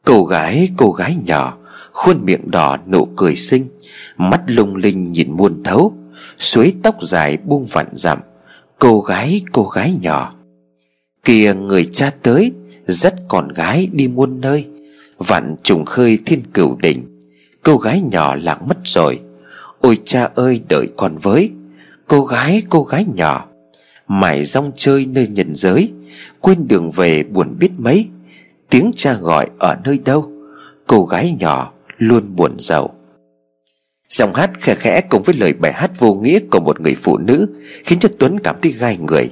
[0.04, 1.56] Cô gái, cô gái nhỏ
[1.92, 3.68] Khuôn miệng đỏ nụ cười xinh
[4.16, 5.92] Mắt lung linh nhìn muôn thấu
[6.38, 8.18] Suối tóc dài buông vặn dặm
[8.78, 10.30] Cô gái, cô gái nhỏ.
[11.24, 12.52] Kìa người cha tới,
[12.86, 14.66] Dắt con gái đi muôn nơi.
[15.18, 17.04] Vặn trùng khơi thiên cửu đỉnh,
[17.62, 19.20] Cô gái nhỏ lạc mất rồi.
[19.80, 21.50] Ôi cha ơi, đợi con với.
[22.08, 23.44] Cô gái cô gái nhỏ,
[24.08, 25.92] Mải rong chơi nơi nhân giới,
[26.40, 28.08] Quên đường về buồn biết mấy.
[28.70, 30.32] Tiếng cha gọi ở nơi đâu?
[30.86, 32.94] Cô gái nhỏ luôn buồn giàu
[34.10, 37.18] Giọng hát khẽ khẽ cùng với lời bài hát vô nghĩa của một người phụ
[37.18, 37.46] nữ
[37.84, 39.30] Khiến cho Tuấn cảm thấy gai người.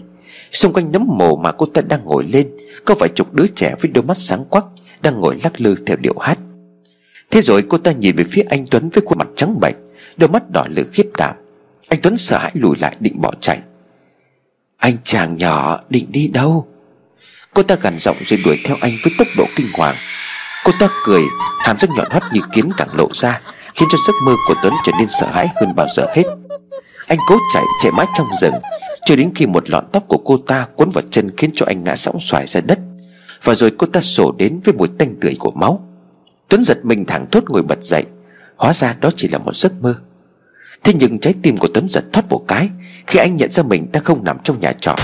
[0.53, 3.75] Xung quanh nấm mồ mà cô ta đang ngồi lên, Có vài chục đứa trẻ
[3.81, 4.65] với đôi mắt sáng quắc
[5.01, 6.39] Đang ngồi lắc lư theo điệu hát.
[7.31, 9.75] Thế rồi cô ta nhìn về phía anh Tuấn với khuôn mặt trắng bệch,
[10.17, 11.35] Đôi mắt đỏ lửa khiếp đảm.
[11.89, 13.61] Anh Tuấn sợ hãi lùi lại định bỏ chạy.
[14.77, 16.67] Anh chàng nhỏ, định đi đâu?
[17.55, 19.97] Cô ta gằn giọng rồi đuổi theo anh với tốc độ kinh hoàng.
[20.65, 21.23] Cô ta cười,
[21.59, 23.41] Hàm răng nhọn hoắt như kiến càng lộ ra,
[23.75, 26.25] Khiến cho giấc mơ của Tuấn trở nên sợ hãi hơn bao giờ hết.
[27.07, 28.55] Anh cố chạy chạy mãi trong rừng
[29.05, 31.85] Cho đến khi một lọn tóc của cô ta cuốn vào chân Khiến cho anh
[31.85, 32.79] ngã sóng xoài ra đất.
[33.45, 35.89] Và rồi cô ta sổ đến với mùi tanh tưởi của máu.
[36.49, 38.05] Tuấn giật mình thẳng thốt ngồi bật dậy.
[38.57, 39.95] Hóa ra đó chỉ là một giấc mơ.
[40.85, 42.69] Thế nhưng trái tim của Tuấn giật thoát một cái
[43.07, 44.97] Khi anh nhận ra mình đang không nằm trong nhà trọ.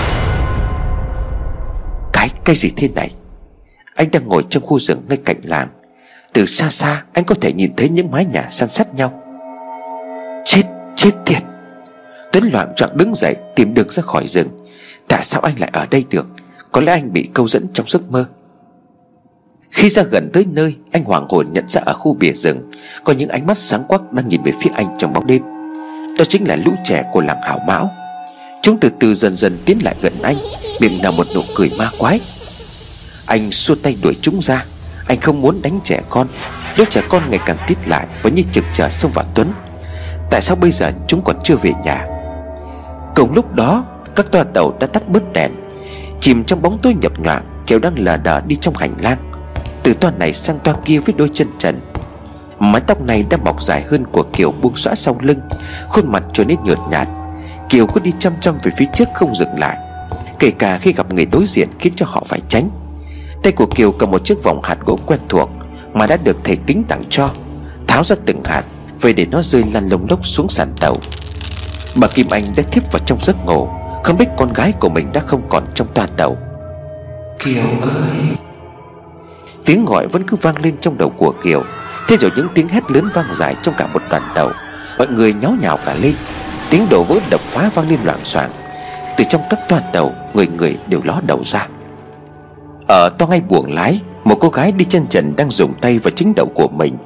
[2.13, 3.11] Cái, cái gì thế này?
[3.95, 5.67] Anh đang ngồi trong khu rừng ngay cạnh làng.
[6.33, 9.23] Từ xa xa anh có thể nhìn thấy những mái nhà san sát nhau.
[10.45, 10.63] Chết,
[10.95, 11.43] chết tiệt.
[12.31, 14.47] Tuấn loạn trọng đứng dậy, tìm đường ra khỏi rừng.
[15.07, 16.27] Tại sao anh lại ở đây được?
[16.71, 18.25] Có lẽ anh bị câu dẫn trong giấc mơ.
[19.71, 22.71] Khi ra gần tới nơi, Anh hoàng hồn nhận ra ở khu bìa rừng,
[23.03, 25.41] Có những ánh mắt sáng quắc đang nhìn về phía anh trong bóng đêm.
[26.17, 27.91] Đó chính là lũ trẻ của làng hảo mão.
[28.61, 30.37] Chúng từ từ dần dần tiến lại gần anh,
[30.81, 32.19] Miệng nào một nụ cười ma quái.
[33.25, 34.65] Anh xua tay đuổi chúng ra.
[35.07, 36.27] Anh không muốn đánh trẻ con.
[36.77, 39.51] Đứa trẻ con ngày càng tít lại Và như trực chờ xông vào Tuấn.
[40.31, 42.18] Tại sao bây giờ chúng còn chưa về nhà?
[43.19, 45.51] Cùng lúc đó, Các toa tàu đã tắt bớt đèn.
[46.19, 49.31] Chìm trong bóng tối nhập nhoạng Kiều đang lờ đờ đi trong hành lang.
[49.83, 51.79] Từ toa này sang toa kia với đôi chân trần.
[52.59, 55.39] Mái tóc này đã mọc dài hơn của Kiều buông xõa sau lưng,
[55.87, 57.07] Khuôn mặt trở nên nhợt nhạt.
[57.69, 59.77] Kiều cứ đi chăm chăm về phía trước không dừng lại,
[60.39, 62.69] Kể cả khi gặp người đối diện khiến cho họ phải tránh.
[63.43, 65.49] Tay của Kiều cầm một chiếc vòng hạt gỗ quen thuộc
[65.93, 67.29] Mà đã được thầy kính tặng cho,
[67.87, 68.63] Tháo ra từng hạt,
[69.01, 70.95] Về để nó rơi lăn lông lốc xuống sàn tàu.
[71.95, 73.67] Bà Kim Anh đã thiếp vào trong giấc ngủ
[74.03, 76.37] Không biết con gái của mình đã không còn trong toa tàu.
[77.39, 78.37] Kiều ơi!
[79.65, 81.63] Tiếng gọi vẫn cứ vang lên trong đầu của Kiều.
[82.07, 84.51] Thế rồi những tiếng hét lớn vang dài trong cả một đoàn tàu.
[84.97, 86.13] Mọi người nháo nhào cả lên.
[86.69, 88.49] Tiếng đổ vỡ đập phá vang lên loạn soạn
[89.17, 91.67] Từ trong các toa tàu Người người đều ló đầu ra.
[92.87, 96.11] Ở to ngay buồng lái Một cô gái đi chân trần đang dùng tay vào
[96.15, 96.97] chính đầu của mình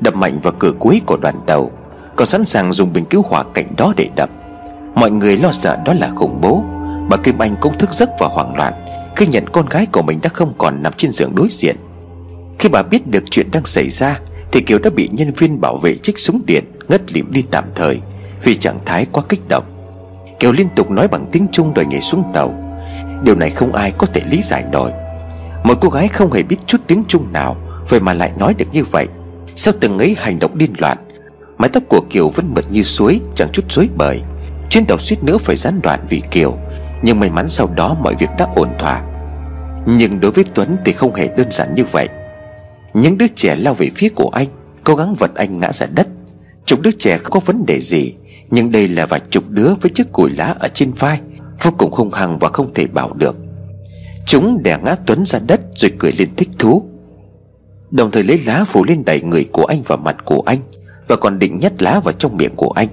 [0.00, 1.70] Đập mạnh vào cửa cuối của đoàn tàu
[2.16, 4.30] còn sẵn sàng dùng bình cứu hỏa cạnh đó để đập.
[4.94, 6.64] Mọi người lo sợ đó là khủng bố.
[7.10, 8.72] Bà Kim Anh cũng thức giấc và hoảng loạn
[9.16, 11.76] Khi nhận con gái của mình đã không còn nằm trên giường đối diện.
[12.58, 14.20] Khi bà biết được chuyện đang xảy ra,
[14.52, 17.64] Thì Kiều đã bị nhân viên bảo vệ trích súng điện, Ngất lịm đi tạm
[17.74, 18.00] thời
[18.44, 19.64] Vì trạng thái quá kích động.
[20.38, 22.54] Kiều liên tục nói bằng tiếng Trung đòi nhảy xuống tàu.
[23.22, 24.90] Điều này không ai có thể lý giải nổi.
[25.64, 27.56] Một cô gái không hề biết chút tiếng Trung nào,
[27.88, 29.06] Vậy mà lại nói được như vậy.
[29.56, 30.98] Sau từng ấy hành động điên loạn
[31.62, 34.20] Mái tóc của Kiều vẫn mượt như suối, Chẳng chút rối bời.
[34.70, 36.58] Chuyến tàu suýt nữa phải gián đoạn vì Kiều,
[37.02, 39.02] Nhưng may mắn sau đó mọi việc đã ổn thỏa.
[39.86, 42.08] Nhưng đối với Tuấn thì không hề đơn giản như vậy.
[42.94, 44.46] Những đứa trẻ lao về phía của anh,
[44.84, 46.08] Cố gắng vật anh ngã ra đất.
[46.66, 48.14] Chục đứa trẻ không có vấn đề gì,
[48.50, 51.20] Nhưng đây là vài chục đứa với chiếc củi lá ở trên vai,
[51.62, 53.36] Vô cùng hung hăng và không thể bảo được.
[54.26, 56.82] Chúng đè ngã Tuấn ra đất Rồi cười lên thích thú.
[57.90, 60.58] Đồng thời lấy lá phủ lên đầy người của anh và mặt của anh.
[61.12, 62.88] Và còn định nhét lá vào trong miệng của anh.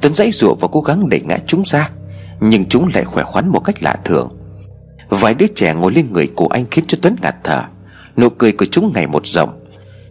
[0.00, 1.90] Tuấn dãy dụa và cố gắng đẩy ngã chúng ra,
[2.40, 4.28] Nhưng chúng lại khỏe khoắn một cách lạ thường.
[5.08, 7.62] Vài đứa trẻ ngồi lên người của anh khiến cho Tuấn ngạt thở.
[8.16, 9.64] Nụ cười của chúng ngày một rộng,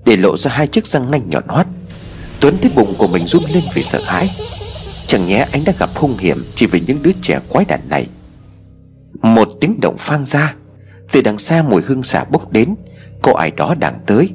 [0.06, 1.68] Để lộ ra hai chiếc răng nanh nhọn hoắt.
[2.40, 4.36] Tuấn thấy bụng của mình run lên vì sợ hãi.
[5.08, 8.08] Chẳng nhẽ anh đã gặp hung hiểm Chỉ vì những đứa trẻ quái đản này.
[9.22, 10.56] Một tiếng động phang ra.
[11.12, 12.76] Từ đằng xa mùi hương xả bốc đến,
[13.22, 14.30] Có ai đó đang tới.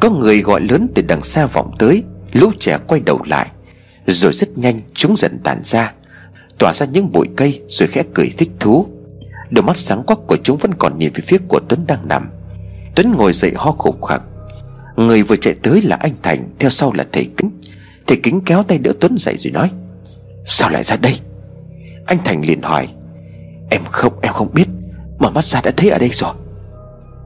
[0.00, 3.48] Có người gọi lớn từ đằng xa vọng tới, Lũ trẻ quay đầu lại,
[4.06, 5.92] Rồi rất nhanh chúng dần tàn ra,
[6.58, 8.86] Tỏa ra những bụi cây Rồi khẽ cười thích thú.
[9.50, 12.30] Đôi mắt sáng quắc của chúng vẫn còn nhìn về phía của Tuấn đang nằm.
[12.94, 14.22] Tuấn ngồi dậy ho khục khặc
[14.96, 17.50] Người vừa chạy tới là anh Thành, Theo sau là thầy Kính.
[18.06, 19.70] Thầy Kính kéo tay đỡ Tuấn dậy rồi nói,
[20.46, 21.20] Sao lại ra đây?
[22.06, 22.88] Anh Thành liền hỏi,
[23.70, 24.66] Em không em không biết
[25.18, 26.32] Mở mắt ra đã thấy ở đây rồi.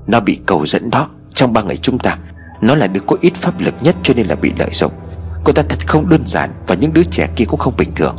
[0.06, 2.18] Nó bị cầu dẫn đó, Trong ba ngày chúng ta
[2.62, 4.92] nó là đứa có ít pháp lực nhất cho nên là bị lợi dụng.
[5.44, 8.16] Cô ta thật không đơn giản Và những đứa trẻ kia cũng không bình thường.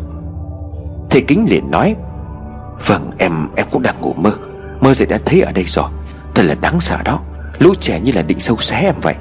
[1.09, 1.95] Thầy Kính liền nói
[2.85, 4.31] Vâng em em cũng đang ngủ mơ.
[4.81, 5.89] Mơ dậy đã thấy ở đây rồi.
[6.35, 7.19] Thật là đáng sợ đó.
[7.59, 9.15] Lũ trẻ như là định sâu xé em vậy.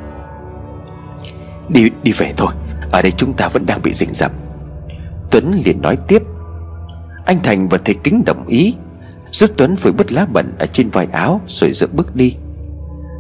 [1.69, 2.53] Đi đi về thôi.
[2.93, 4.33] Ở đây chúng ta vẫn đang bị rình rập.
[5.31, 6.23] Tuấn liền nói tiếp,
[7.27, 8.75] Anh Thành và thầy Kính đồng ý.
[9.31, 12.37] Giúp Tuấn với bứt lá bẩn ở trên vai áo Rồi dựa bước đi.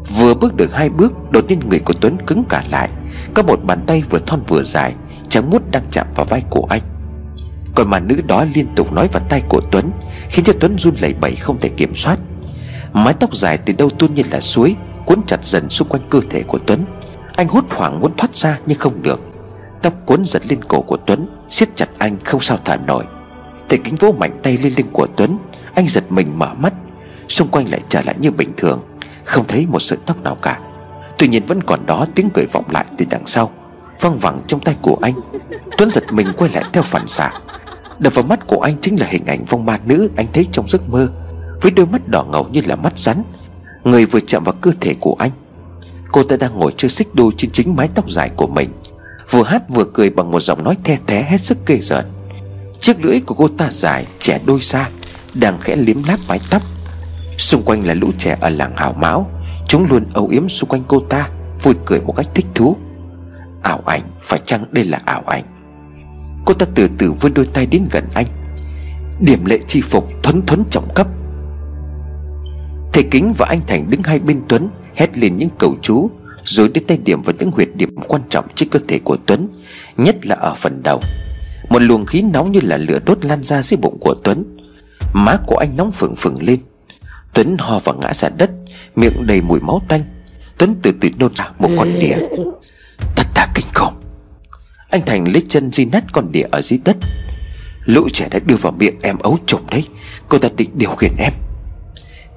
[0.09, 2.89] Vừa bước được hai bước, Đột nhiên người của Tuấn cứng cả lại.
[3.35, 4.95] Có một bàn tay vừa thon vừa dài,
[5.29, 6.83] Trắng mút đang chạm vào vai của anh.
[7.75, 9.91] Còn mà nữ đó liên tục nói vào tay của Tuấn,
[10.31, 12.19] Khiến cho Tuấn run lẩy bẩy không thể kiểm soát.
[12.93, 16.21] Mái tóc dài từ đâu tuôn như là suối, Cuốn chặt dần xung quanh cơ
[16.31, 16.85] thể của Tuấn.
[17.37, 19.21] Anh hốt hoảng muốn thoát ra, nhưng không được.
[19.83, 23.05] Tóc cuốn giật lên cổ của Tuấn, siết chặt anh không sao thở nổi.
[23.69, 25.39] Thầy kính vỗ mạnh tay lên lưng của Tuấn,
[25.75, 26.75] Anh giật mình mở mắt.
[27.29, 28.81] Xung quanh lại trở lại như bình thường.
[29.25, 30.61] Không thấy một sợi tóc nào cả.
[31.19, 33.51] Tuy nhiên vẫn còn đó tiếng cười vọng lại từ đằng sau,
[34.01, 35.15] Văng vẳng trong tay của anh.
[35.79, 37.31] Tuấn giật mình quay lại theo phản xạ.
[37.99, 40.69] Đập vào mắt của anh chính là hình ảnh vong ma nữ Anh thấy trong
[40.69, 41.09] giấc mơ,
[41.63, 43.23] Với đôi mắt đỏ ngầu như là mắt rắn.
[43.85, 45.31] Người vừa chạm vào cơ thể của anh.
[46.13, 48.71] Cô ta đang ngồi chơi xích đu trên chính mái tóc dài của mình.
[49.31, 52.05] Vừa hát vừa cười bằng một giọng nói the thé hết sức ghê rợn
[52.79, 54.89] Chiếc lưỡi của cô ta dài, trẻ đôi xa,
[55.35, 56.63] Đang khẽ liếm láp mái tóc.
[57.39, 59.31] Xung quanh là lũ trẻ ở làng hào máu
[59.73, 61.29] Chúng luôn âu yếm xung quanh cô ta,
[61.63, 62.77] Vui cười một cách thích thú.
[63.63, 65.45] Ảo ảnh, Phải chăng đây là ảo ảnh?
[66.45, 68.27] Cô ta từ từ vươn đôi tay đến gần anh.
[69.21, 71.07] Điểm lệ chi phục thuấn thuấn trọng cấp.
[72.93, 76.11] Thầy Kính và anh Thành đứng hai bên Tuấn, Hét lên những cầu chú,
[76.45, 79.49] Rồi đưa tay điểm vào những huyệt điểm quan trọng trên cơ thể của Tuấn,
[79.97, 81.01] Nhất là ở phần đầu.
[81.69, 84.57] Một luồng khí nóng như là lửa đốt lan ra dưới bụng của Tuấn.
[85.13, 86.61] Má của anh nóng phừng phừng lên.
[87.35, 88.51] Tuấn ho và ngã ra đất
[88.97, 90.03] Miệng đầy mùi máu tanh.
[90.59, 92.17] Tuấn từ từ nôn ra một con đĩa.
[93.17, 93.95] Thật là kinh khủng.
[94.91, 96.97] Anh Thành lấy chân di nát con đĩa ở dưới đất.
[97.85, 99.85] Lũ trẻ đã đưa vào miệng em ấu trùng đấy.
[100.29, 101.33] Cô ta định điều khiển em.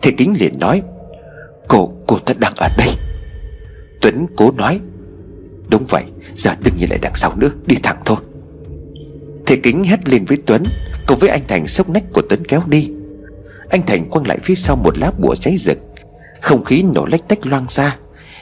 [0.01, 0.81] Thầy kính liền nói
[1.67, 2.89] Cô, cô ta đang ở đây.
[4.01, 4.79] Tuấn cố nói
[5.69, 6.03] Đúng vậy,
[6.38, 8.17] giờ đừng nhìn lại đằng sau nữa Đi thẳng thôi.
[9.45, 10.63] Thầy kính hét lên với Tuấn.
[11.08, 12.89] Cùng với anh Thành sốc nách của Tuấn kéo đi.
[13.75, 15.77] Anh Thành quăng lại phía sau một lá bùa cháy rực.
[16.41, 17.97] Không khí nổ lách tách loang ra.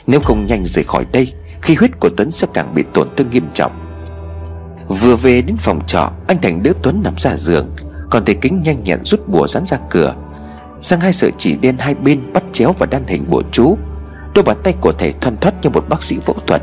[0.08, 3.30] Nếu không nhanh rời khỏi đây Khi huyết của Tuấn sẽ càng bị tổn thương
[3.30, 3.72] nghiêm trọng.
[4.88, 7.76] Vừa về đến phòng trọ, Anh Thành đỡ Tuấn nằm ra giường,
[8.10, 10.16] Còn thầy kính nhanh nhẹn rút bùa dán ra cửa.
[10.82, 13.78] Sang hai sợi chỉ đen hai bên bắt chéo và đan hình bùa chú.
[14.36, 16.62] Đôi bàn tay của thầy thoăn thoắt như một bác sĩ phẫu thuật.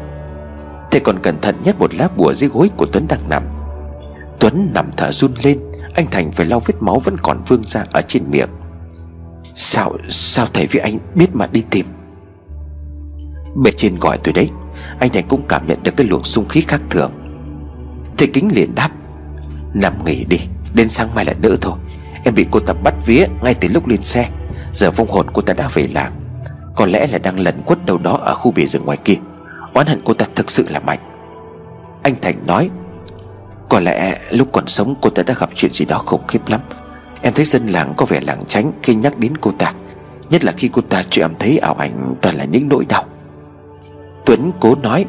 [0.90, 3.42] Thầy còn cẩn thận nhét một lá bùa dưới gối của Tuấn đang nằm.
[4.40, 5.59] Tuấn nằm thở run lên,
[5.94, 8.48] Anh Thành phải lau vết máu vẫn còn vương ra ở trên miệng.
[9.62, 11.87] Sao Sao thầy với anh biết mà đi tìm?
[13.62, 14.51] Bề trên gọi tôi đấy,
[15.01, 17.12] Anh Thành cũng cảm nhận được cái luồng xung khí khác thường.
[18.18, 18.90] Thầy kính liền đáp,
[19.75, 20.38] Nằm nghỉ đi,
[20.75, 21.75] Đến sáng mai là đỡ thôi.
[22.25, 24.29] Em bị cô ta bắt vía ngay từ lúc lên xe,
[24.75, 26.12] Giờ vong hồn cô ta đã về làng.
[26.77, 29.16] Có lẽ là đang lẩn quất đâu đó ở khu bìa rừng ngoài kia.
[29.75, 30.99] Oán hận cô ta thực sự là mạnh.
[32.03, 32.70] Anh Thành nói,
[33.68, 36.61] Có lẽ lúc còn sống cô ta đã gặp chuyện gì đó khủng khiếp lắm.
[37.22, 39.72] Em thấy dân làng có vẻ lảng tránh khi nhắc đến cô ta.
[40.30, 43.04] Nhất là khi cô ta cho em thấy ảo ảnh toàn là những nỗi đau.
[44.26, 45.04] Tuấn cố nói,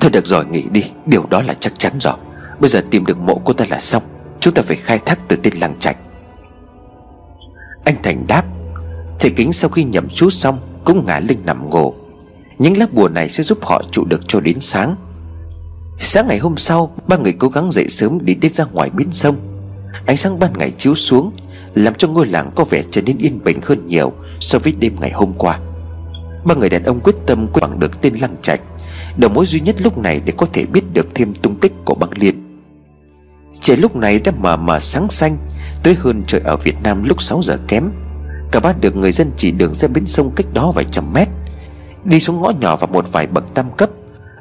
[0.00, 0.84] Thôi được rồi, nghỉ đi.
[1.06, 2.14] Điều đó là chắc chắn rồi.
[2.60, 4.02] Bây giờ tìm được mộ cô ta là xong.
[4.40, 5.96] Chúng ta phải khai thác từ tên làng trạch.
[7.84, 8.44] Anh Thành đáp,
[9.20, 11.94] Thầy kính sau khi nhậm chú xong, Cũng ngả lưng nằm ngủ.
[12.58, 14.96] Những lá bùa này sẽ giúp họ trụ được cho đến sáng.
[15.98, 19.12] Sáng ngày hôm sau, Ba người cố gắng dậy sớm để đi ra ngoài bến
[19.12, 19.36] sông.
[20.06, 21.32] Ánh sáng ban ngày chiếu xuống,
[21.74, 24.96] Làm cho ngôi làng có vẻ trở nên yên bình hơn nhiều So với đêm
[25.00, 25.60] ngày hôm qua.
[26.44, 28.60] Ba người đàn ông quyết tâm quyết bằng được tên Lăng Trạch,
[29.16, 31.94] Đầu mối duy nhất lúc này để có thể biết được thêm tung tích của
[31.94, 32.58] băng liên.
[33.60, 35.36] Trời lúc này đã mờ mờ sáng xanh,
[35.82, 37.90] Tới hơn trời ở Việt Nam lúc 6 giờ kém.
[38.52, 41.28] Cả ba được người dân chỉ đường ra bến sông cách đó vài trăm mét.
[42.04, 43.90] Đi xuống ngõ nhỏ và một vài bậc tam cấp,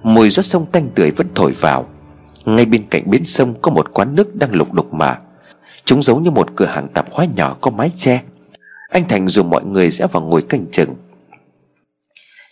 [0.04, 1.86] Mùi gió sông tanh tưởi vẫn thổi vào.
[2.46, 5.16] Ngay bên cạnh bến sông có một quán nước đang lục đục mà.
[5.86, 8.22] Chúng giống như một cửa hàng tạp hóa nhỏ có mái che.
[8.90, 10.96] Anh Thành dùng mọi người sẽ vào ngồi canh chừng.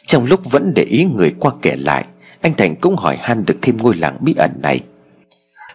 [0.08, 2.06] Trong lúc vẫn để ý người qua kể lại,
[2.42, 4.80] Anh Thành cũng hỏi han được thêm ngôi làng bí ẩn này.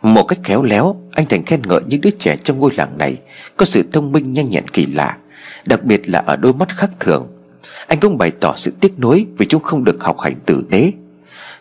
[0.03, 3.17] Một cách khéo léo, Anh Thành khen ngợi những đứa trẻ trong ngôi làng này
[3.57, 5.17] Có sự thông minh nhanh nhẹn kỳ lạ,
[5.65, 7.27] Đặc biệt là ở đôi mắt khác thường.
[7.87, 10.93] Anh cũng bày tỏ sự tiếc nuối Vì chúng không được học hành tử tế.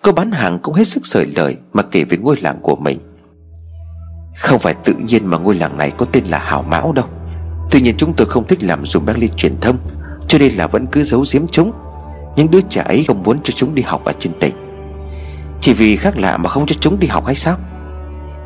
[0.01, 2.99] Cô bán hàng cũng hết sức sởi lời Mà kể về ngôi làng của mình.
[4.37, 7.05] Không phải tự nhiên mà ngôi làng này có tên là Hảo Mão đâu.
[7.71, 9.77] Tuy nhiên chúng tôi không thích làm dùng Berlin truyền thông,
[10.27, 11.71] Cho nên là vẫn cứ giấu giếm chúng.
[12.35, 14.53] Những đứa trẻ ấy không muốn cho chúng đi học ở trên tỉnh.
[15.61, 17.57] Chỉ vì khác lạ mà không cho chúng đi học hay sao?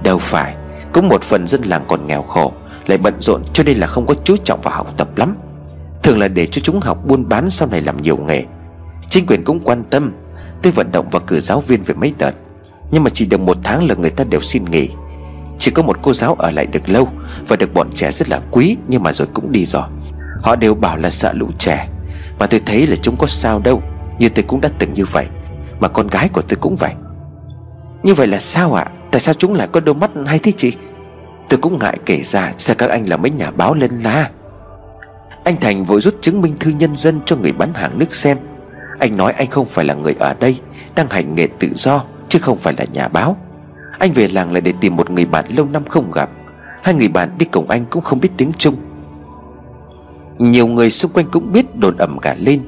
[0.04, 0.56] Đâu phải
[0.93, 2.54] Cũng một phần dân làng còn nghèo khổ,
[2.88, 5.38] Lại bận rộn cho nên là không có chú trọng vào học tập lắm.
[6.04, 8.43] Thường là để cho chúng học buôn bán sau này làm nhiều nghề.
[9.08, 10.12] Chính quyền cũng quan tâm
[10.62, 12.32] Tôi vận động và cử giáo viên về mấy đợt.
[12.91, 14.89] Nhưng mà chỉ được một tháng là người ta đều xin nghỉ.
[15.62, 17.08] Chỉ có một cô giáo ở lại được lâu
[17.47, 19.84] Và được bọn trẻ rất là quý, Nhưng mà rồi cũng đi rồi.
[20.43, 21.86] Họ đều bảo là sợ lũ trẻ.
[22.39, 23.82] Mà tôi thấy là chúng có sao đâu,
[24.19, 25.26] Như tôi cũng đã từng như vậy,
[25.80, 26.91] Mà con gái của tôi cũng vậy.
[28.04, 28.84] Như vậy là sao ạ?
[28.84, 28.91] À?
[29.12, 30.74] Tại sao chúng lại có đôi mắt hay thế chị?
[31.50, 34.30] Tôi cũng ngại kể ra, Sao các anh là mấy nhà báo lên la?
[35.43, 38.38] Anh Thành vội rút chứng minh thư nhân dân Cho người bán hàng nước xem.
[39.00, 40.60] Anh nói anh không phải là người ở đây,
[40.95, 43.38] Đang hành nghề tự do, Chứ không phải là nhà báo.
[44.02, 46.30] Anh về làng lại để tìm một người bạn lâu năm không gặp.
[46.84, 48.76] Hai người bạn đi cùng anh cũng không biết tiếng Trung.
[50.38, 52.62] Nhiều người xung quanh cũng biết đồn ẩm cả lên,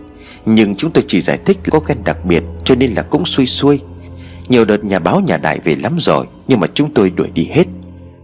[0.46, 3.46] Nhưng chúng tôi chỉ giải thích có ghen đặc biệt Cho nên là cũng xuôi
[3.46, 3.82] xuôi.
[4.50, 7.50] Nhiều đợt nhà báo nhà đại về lắm rồi, Nhưng mà chúng tôi đuổi đi
[7.52, 7.66] hết.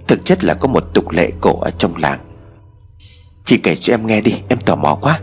[0.08, 2.20] Thực chất là có một tục lệ cổ ở trong làng.
[3.46, 5.20] Chị kể cho em nghe đi, Em tò mò quá.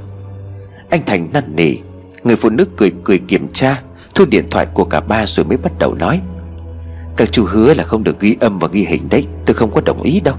[0.90, 1.75] Anh Thành năn nỉ,
[2.25, 3.83] Người phụ nữ cười cười kiểm tra,
[4.14, 6.20] Thu điện thoại của cả ba rồi mới bắt đầu nói.
[7.16, 9.81] Các chú hứa là không được ghi âm và ghi hình đấy, Tôi không có
[9.81, 10.37] đồng ý đâu.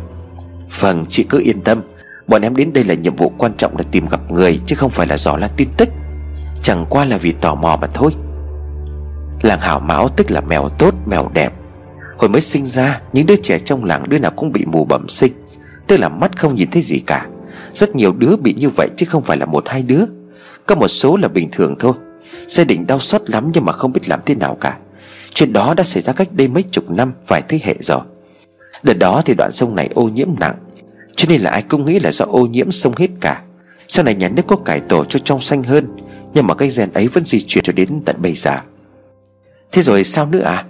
[0.80, 1.82] Vâng chị cứ yên tâm.
[2.28, 4.90] Bọn em đến đây là nhiệm vụ quan trọng là tìm gặp người, Chứ không
[4.90, 5.90] phải là dò la tin tức.
[6.62, 8.12] Chẳng qua là vì tò mò mà thôi.
[9.42, 11.54] Làng hảo máu tức là mèo tốt, mèo đẹp.
[12.18, 15.10] Hồi mới sinh ra, Những đứa trẻ trong làng đứa nào cũng bị mù bẩm
[15.10, 15.34] sinh.
[15.88, 17.28] Tức là mắt không nhìn thấy gì cả.
[17.74, 20.04] Rất nhiều đứa bị như vậy chứ không phải là một hai đứa.
[20.66, 21.94] Có một số là bình thường thôi.
[22.50, 24.78] Gia đình đau xót lắm nhưng mà không biết làm thế nào cả.
[25.38, 28.00] Chuyện đó đã xảy ra cách đây mấy chục năm Vài thế hệ rồi.
[28.84, 30.56] Đợt đó thì đoạn sông này ô nhiễm nặng,
[31.16, 33.42] Cho nên là ai cũng nghĩ là do ô nhiễm sông hết cả.
[33.88, 35.88] Sau này nhà nước có cải tổ cho trong xanh hơn,
[36.34, 38.58] Nhưng mà cái gen ấy vẫn di chuyển cho đến tận bây giờ.
[39.72, 40.66] Thế rồi sao nữa à?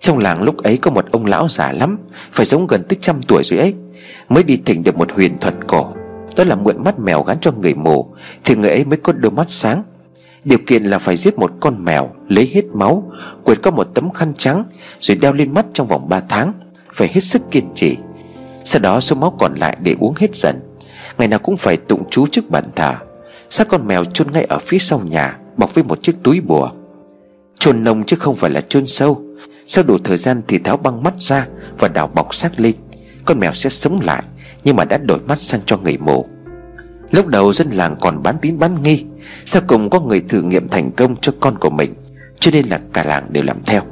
[0.00, 1.98] Trong làng lúc ấy có một ông lão già lắm,
[2.32, 3.74] Phải sống gần tới trăm tuổi rồi ấy,
[4.28, 5.92] Mới đi thỉnh được một huyền thuật cổ.
[6.36, 9.32] Đó là mượn mắt mèo gắn cho người mù, Thì người ấy mới có đôi
[9.32, 9.82] mắt sáng
[10.44, 13.12] Điều kiện là phải giết một con mèo, Lấy hết máu,
[13.44, 14.64] Quệt có một tấm khăn trắng,
[15.00, 16.52] Rồi đeo lên mắt trong vòng 3 tháng,
[16.94, 17.96] Phải hết sức kiên trì.
[18.64, 20.60] Sau đó số máu còn lại để uống hết dần.
[21.18, 22.94] Ngày nào cũng phải tụng chú trước bàn thờ.
[23.50, 26.70] Xác con mèo chôn ngay ở phía sau nhà, Bọc với một chiếc túi bùa.
[27.58, 29.22] Chôn nông chứ không phải là chôn sâu.
[29.66, 31.46] Sau đủ thời gian thì tháo băng mắt ra
[31.78, 32.74] Và đào bọc xác lên.
[33.24, 34.22] Con mèo sẽ sống lại,
[34.64, 36.26] Nhưng mà đã đổi mắt sang cho người mù.
[37.10, 39.04] Lúc đầu dân làng còn bán tín bán nghi,
[39.44, 41.94] Sau cùng có người thử nghiệm thành công cho con của mình,
[42.40, 43.82] Cho nên là cả làng đều làm theo.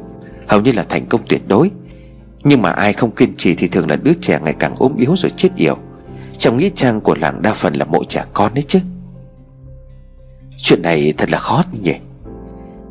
[0.48, 1.70] Hầu như là thành công tuyệt đối.
[2.44, 5.14] Nhưng mà ai không kiên trì thì thường là đứa trẻ ngày càng ốm yếu
[5.16, 5.76] rồi chết yểu.
[6.38, 8.78] Trong nghĩa trang của làng đa phần là mộ trẻ con đấy chứ.
[10.56, 11.94] Chuyện này thật là khó nhỉ.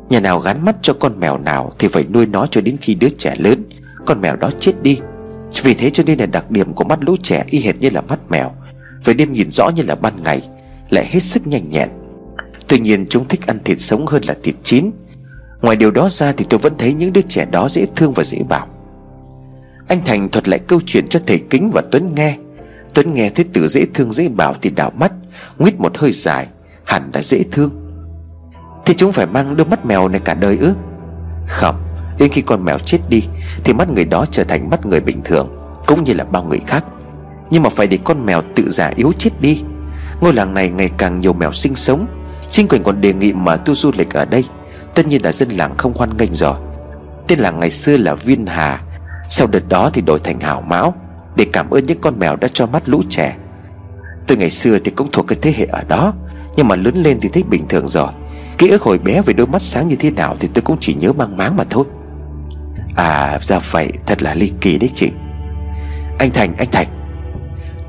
[0.08, 2.94] Nhà nào gắn mắt cho con mèo nào Thì phải nuôi nó cho đến khi
[2.94, 3.64] đứa trẻ lớn,
[4.06, 4.98] Con mèo đó chết đi.
[5.62, 8.00] Vì thế cho nên là đặc điểm của mắt lũ trẻ Y hệt như là
[8.00, 8.50] mắt mèo.
[9.04, 10.40] Về đêm nhìn rõ như là ban ngày,
[10.90, 11.88] Lại hết sức nhanh nhẹn.
[12.68, 14.90] Tuy nhiên chúng thích ăn thịt sống hơn là thịt chín.
[15.62, 18.24] Ngoài điều đó ra thì tôi vẫn thấy những đứa trẻ đó dễ thương và
[18.24, 18.66] dễ bảo.
[19.88, 22.36] Anh Thành thuật lại câu chuyện cho thầy Kính và Tuấn nghe.
[22.94, 25.12] Tuấn nghe thấy từ dễ thương dễ bảo thì đảo mắt,
[25.58, 26.46] Nguyết một hơi dài,
[26.84, 27.70] Hẳn là dễ thương.
[28.84, 30.74] Thì chúng phải mang đôi mắt mèo này cả đời ư?
[31.48, 31.76] Không,
[32.18, 33.22] Đến khi con mèo chết đi
[33.64, 35.48] Thì mắt người đó trở thành mắt người bình thường,
[35.86, 36.84] Cũng như là bao người khác.
[37.52, 39.62] Nhưng mà phải để con mèo tự giả yếu chết đi.
[40.20, 42.06] Ngôi làng này ngày càng nhiều mèo sinh sống.
[42.50, 44.44] Chính quyền còn đề nghị mở tu du lịch ở đây.
[44.94, 46.54] Tất nhiên là dân làng không hoan nghênh rồi.
[47.28, 48.80] Tên làng ngày xưa là Viên Hà.
[49.28, 50.94] Sau đợt đó thì đổi thành Hảo Mão,
[51.36, 53.36] Để cảm ơn những con mèo đã cho mắt lũ trẻ.
[54.26, 56.14] Từ ngày xưa thì cũng thuộc cái thế hệ ở đó,
[56.56, 58.08] Nhưng mà lớn lên thì thấy bình thường rồi.
[58.58, 60.94] Ký ức hồi bé về đôi mắt sáng như thế nào Thì tôi cũng chỉ
[60.94, 61.84] nhớ mang máng mà thôi.
[62.96, 65.10] À ra vậy, Thật là ly kỳ đấy chị.
[66.18, 67.01] Anh Thành anh Thành.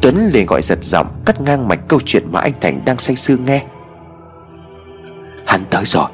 [0.04, 3.16] Tuấn liền gọi giật giọng, Cắt ngang mạch câu chuyện mà anh Thành đang say
[3.16, 3.66] sưa nghe.
[5.48, 6.08] Hắn tới rồi.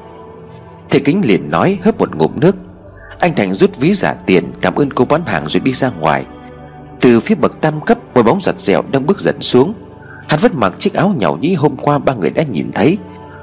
[0.90, 2.56] Thầy Kính liền nói hớp một ngụm nước.
[3.18, 6.24] Anh Thành rút ví giả tiền, Cảm ơn cô bán hàng rồi đi ra ngoài.
[7.00, 9.74] Từ phía bậc tam cấp, Một bóng giặt dẻo đang bước dần xuống.
[10.28, 12.98] Hắn vẫn mặc chiếc áo nhàu nhĩ hôm qua ba người đã nhìn thấy.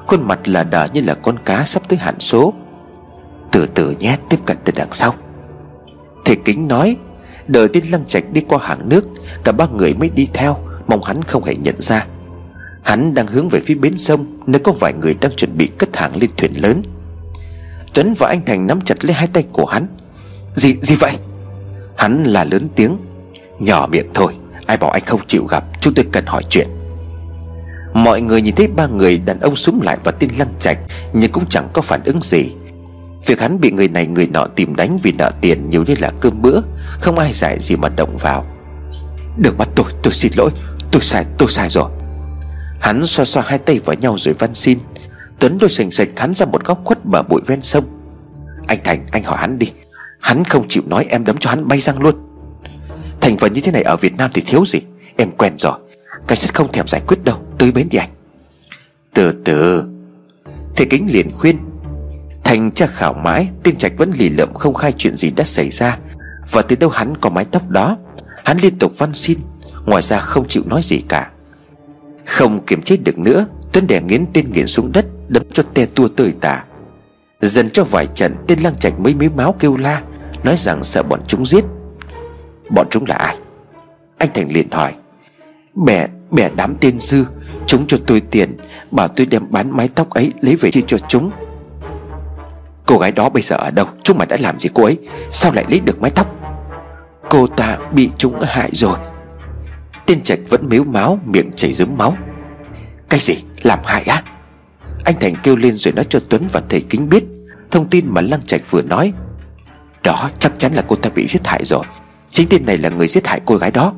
[0.05, 2.53] Khuôn mặt là đờ như là con cá sắp tới hạn số.
[3.51, 5.13] Từ từ nhé, tiếp cận từ đằng sau.
[6.25, 6.97] Thầy Kính nói
[7.47, 9.07] Đợi tên Lăng Trạch đi qua hàng nước
[9.43, 10.57] Cả ba người mới đi theo
[10.87, 12.05] Mong hắn không hề nhận ra.
[12.83, 15.95] Hắn đang hướng về phía bến sông Nơi có vài người đang chuẩn bị cất
[15.95, 16.81] hàng lên thuyền lớn.
[17.93, 19.87] Tuấn và anh Thành nắm chặt lấy hai tay của hắn.
[20.53, 21.11] Gì, gì vậy?
[21.97, 22.97] Hắn là lớn tiếng.
[23.59, 24.33] Nhỏ miệng thôi
[24.65, 26.67] Ai bảo anh không chịu gặp Chúng tôi cần hỏi chuyện.
[27.93, 30.77] Mọi người nhìn thấy ba người đàn ông súng lại và tên lăng trạch
[31.13, 32.51] Nhưng cũng chẳng có phản ứng gì.
[33.27, 36.11] Việc hắn bị người này người nọ tìm đánh vì nợ tiền nhiều như là
[36.21, 36.61] cơm bữa
[37.01, 38.45] Không ai giải gì mà động vào.
[39.37, 40.51] Đừng bắt tôi, tôi xin lỗi
[40.91, 41.91] Tôi sai, tôi sai rồi.
[42.81, 44.79] Hắn xoa xoa hai tay vào nhau rồi van xin.
[45.39, 47.83] Tuấn đôi sành sạch hắn ra một góc khuất bờ bụi ven sông.
[48.67, 49.71] Anh Thành anh hỏi hắn đi.
[50.19, 52.15] Hắn không chịu nói em đấm cho hắn bay răng luôn.
[53.21, 54.79] Thành phần như thế này ở Việt Nam thì thiếu gì?
[55.17, 55.73] Em quen rồi.
[56.27, 57.37] Cảnh sát không thèm giải quyết đâu.
[57.57, 58.09] Tới bến đi anh.
[59.13, 59.83] Từ từ.
[60.75, 61.57] Thầy Kính liền khuyên
[62.47, 65.69] Thành tra khảo mãi Tên Trạch vẫn lì lợm không khai chuyện gì đã xảy
[65.69, 65.97] ra.
[66.51, 67.97] Và từ đâu hắn có mái tóc đó?
[68.45, 69.37] Hắn liên tục văn xin
[69.85, 71.31] Ngoài ra không chịu nói gì cả.
[72.25, 75.85] Không kiềm chế được nữa Tuấn đè nghiến tên nghiện xuống đất Đấm cho te
[75.85, 76.63] tua tơi tả.
[77.41, 80.01] Dần cho vài trận tên lăng trạch mấy mếu máu kêu la
[80.43, 81.63] Nói rằng sợ bọn chúng giết.
[82.69, 83.37] Bọn chúng là ai?
[84.17, 84.93] Anh Thành liền hỏi.
[85.75, 87.25] Bẻ, bẻ đám tên dư
[87.65, 88.57] Chúng cho tôi tiền
[88.91, 91.31] Bảo tôi đem bán mái tóc ấy lấy về chia cho chúng.
[92.87, 93.85] Cô gái đó bây giờ ở đâu?
[94.03, 94.97] Chúng mày đã làm gì cô ấy?
[95.31, 96.35] Sao lại lấy được mái tóc?
[97.29, 98.97] Cô ta bị chúng hại rồi.
[100.05, 102.17] Tên trạch vẫn mếu máu, Miệng chảy dấm máu.
[103.09, 103.35] Cái gì?
[103.63, 104.23] Làm hại á?
[105.03, 107.23] Anh Thành kêu lên rồi nói cho Tuấn và thầy Kính biết.
[107.71, 109.13] Thông tin mà Lăng Trạch vừa nói.
[110.03, 111.83] Đó, chắc chắn là cô ta bị giết hại rồi.
[112.29, 113.93] Chính tên này là người giết hại cô gái đó.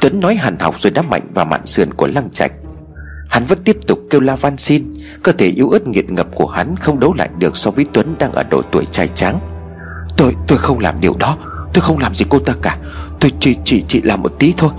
[0.00, 2.52] Tuấn nói hàn học rồi đá mạnh vào mạn sườn của Lăng Trạch.
[3.28, 4.94] Hắn vẫn tiếp tục kêu la van xin.
[5.22, 8.14] Cơ thể yếu ớt nghiệt ngập của hắn Không đấu lại được so với Tuấn
[8.18, 9.40] đang ở độ tuổi trai trắng
[10.16, 11.36] Tôi tôi không làm điều đó.
[11.72, 12.78] Tôi không làm gì cô ta cả.
[13.20, 14.70] Tôi chỉ chỉ chỉ làm một tí thôi.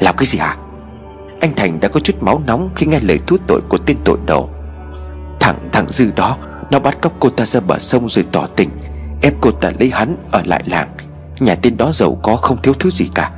[0.00, 0.56] Làm cái gì hả?
[1.40, 4.18] Anh Thành đã có chút máu nóng Khi nghe lời thú tội của tên tội
[4.26, 4.50] đầu
[5.40, 6.36] Thằng thằng Dư đó,
[6.70, 8.70] Nó bắt cóc cô ta ra bờ sông rồi tỏ tình,
[9.22, 10.88] Ép cô ta lấy hắn ở lại làng.
[11.40, 13.30] Nhà tên đó giàu có không thiếu thứ gì cả.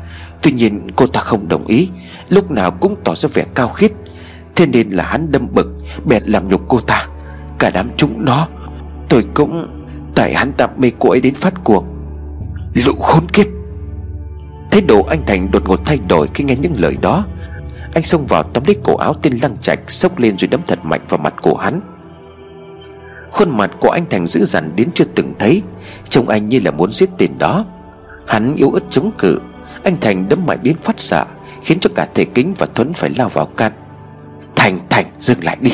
[0.42, 1.88] Tuy nhiên, cô ta không đồng ý.
[2.28, 3.92] Lúc nào cũng tỏ ra vẻ cao khiết
[4.56, 5.66] Thế nên là hắn đâm bực,
[6.04, 7.06] Bèn làm nhục cô ta.
[7.58, 8.48] Cả đám chúng nó,
[9.08, 9.66] Tôi cũng
[10.14, 11.84] Tại hắn tạm mê cô ấy đến phát cuồng.
[12.74, 13.46] Lũ khốn kiếp!
[14.70, 17.24] Thái độ anh Thành đột ngột thay đổi khi nghe những lời đó.
[17.94, 20.78] Anh xông vào tóm lấy cổ áo tên lăng trạch, Xốc lên rồi đấm thật
[20.82, 21.80] mạnh vào mặt của hắn.
[23.30, 25.62] Khuôn mặt của anh Thành dữ dằn đến chưa từng thấy,
[26.08, 27.64] Trông anh như là muốn giết tên đó.
[28.26, 29.38] Hắn yếu ớt chống cự,
[29.84, 31.24] Anh Thành đấm mạnh đến phát xạ.
[31.68, 33.72] Khiến cho cả Thầy Kính và Thuấn phải lao vào can.
[34.56, 35.70] Thành Thành, dừng lại đi.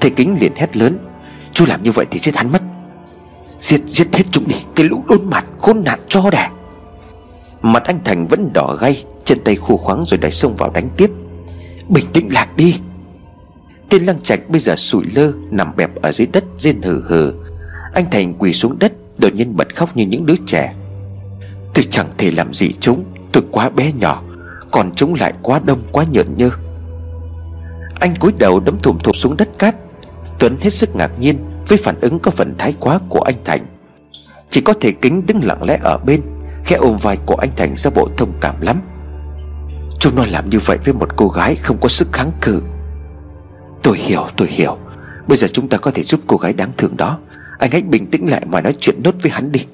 [0.00, 0.98] Thầy Kính liền hét lớn.
[1.52, 2.62] Chú làm như vậy thì giết hắn mất.
[3.60, 4.56] Giết giết hết chúng đi.
[4.74, 6.50] Cái lũ đôn mặt khốn nạn cho đẻ.
[7.62, 10.88] Mặt anh Thành vẫn đỏ gay, Chân tay khô khoáng rồi đẩy xông vào đánh
[10.96, 11.10] tiếp.
[11.88, 12.76] Bình tĩnh lạc đi.
[13.88, 17.32] Tên lăng trạch bây giờ sủi lơ, Nằm bẹp ở dưới đất, rên hừ hừ.
[17.94, 20.74] Anh Thành quỳ xuống đất, Đột nhiên bật khóc như những đứa trẻ.
[21.74, 24.22] Tôi chẳng thể làm gì chúng, Tôi quá bé nhỏ.
[24.74, 26.50] Còn chúng lại quá đông, quá nhợn nhơ.
[28.00, 29.74] Anh cúi đầu đấm thùm thụp xuống đất cát.
[30.38, 33.66] Tuấn hết sức ngạc nhiên Với phản ứng có phần thái quá của anh Thành.
[34.50, 36.20] Chỉ có thể kính đứng lặng lẽ ở bên,
[36.64, 38.80] Khẽ ôm vai của anh Thành ra bộ thông cảm lắm.
[40.00, 42.62] Chúng nó làm như vậy với một cô gái không có sức kháng cự.
[43.82, 44.76] Tôi hiểu tôi hiểu.
[45.28, 47.18] Bây giờ chúng ta có thể giúp cô gái đáng thương đó.
[47.58, 49.66] Anh hãy bình tĩnh lại mà nói chuyện nốt với hắn đi.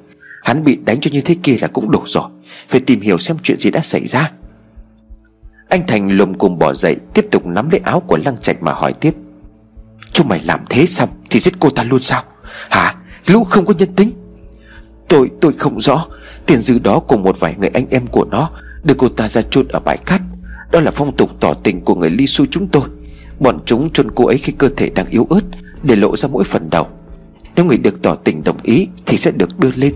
[0.42, 2.24] Hắn bị đánh cho như thế kia là cũng đủ rồi.
[2.68, 4.30] Phải tìm hiểu xem chuyện gì đã xảy ra.
[5.70, 8.72] Anh Thành lùm cùng bỏ dậy, Tiếp tục nắm lấy áo của Lăng Trạch mà
[8.72, 9.14] hỏi tiếp.
[10.12, 12.22] Chúng mày làm thế xong Thì giết cô ta luôn sao?
[12.70, 12.94] Hả?
[13.26, 14.10] Lũ không có nhân tính.
[15.08, 16.06] Tôi tôi không rõ.
[16.46, 18.50] Tiền dư đó cùng một vài người anh em của nó
[18.82, 20.20] Đưa cô ta ra chôn ở bãi cát.
[20.72, 22.82] Đó là phong tục tỏ tình của người Li Su chúng tôi.
[23.38, 25.40] Bọn chúng chôn cô ấy khi cơ thể đang yếu ớt,
[25.82, 26.86] Để lộ ra mỗi phần đầu.
[27.56, 29.94] Nếu người được tỏ tình đồng ý Thì sẽ được đưa lên.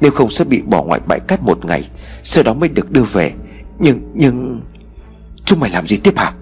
[0.00, 1.90] Nếu không sẽ bị bỏ ngoài bãi cát một ngày,
[2.24, 3.32] Sau đó mới được đưa về.
[3.78, 4.60] Nhưng nhưng
[5.44, 6.32] Chúng mày làm gì tiếp hả?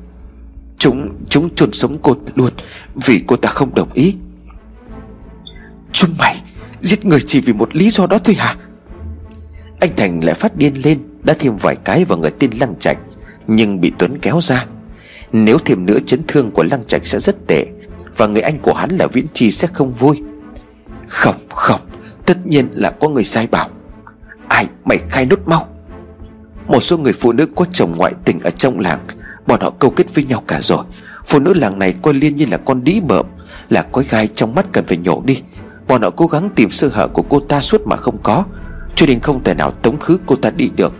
[0.78, 2.52] Chúng chúng chôn sống cô luôn,
[2.94, 4.16] Vì cô ta không đồng ý.
[5.92, 6.42] Chúng mày
[6.80, 8.56] Giết người chỉ vì một lý do đó thôi hả?
[9.80, 12.98] Anh Thành lại phát điên lên, Đã thêm vài cái vào người tên Lăng Trạch,
[13.46, 14.66] Nhưng bị Tuấn kéo ra.
[15.32, 17.66] Nếu thêm nữa chấn thương của Lăng Trạch sẽ rất tệ,
[18.16, 20.22] Và người anh của hắn là Viễn Chi sẽ không vui.
[21.08, 21.80] Không không,
[22.26, 23.68] Tất nhiên là có người sai bảo.
[24.48, 25.71] Ai, mày khai nốt mau.
[26.66, 29.00] Một số người phụ nữ có chồng ngoại tình ở trong làng,
[29.46, 30.84] Bọn họ câu kết với nhau cả rồi.
[31.26, 33.26] Phụ nữ làng này coi Liên như là con đĩ bợm,
[33.68, 35.42] Là có gai trong mắt cần phải nhổ đi.
[35.88, 38.44] Bọn họ cố gắng tìm sơ hở của cô ta suốt mà không có,
[38.96, 40.94] Cho nên không thể nào tống khứ cô ta đi được.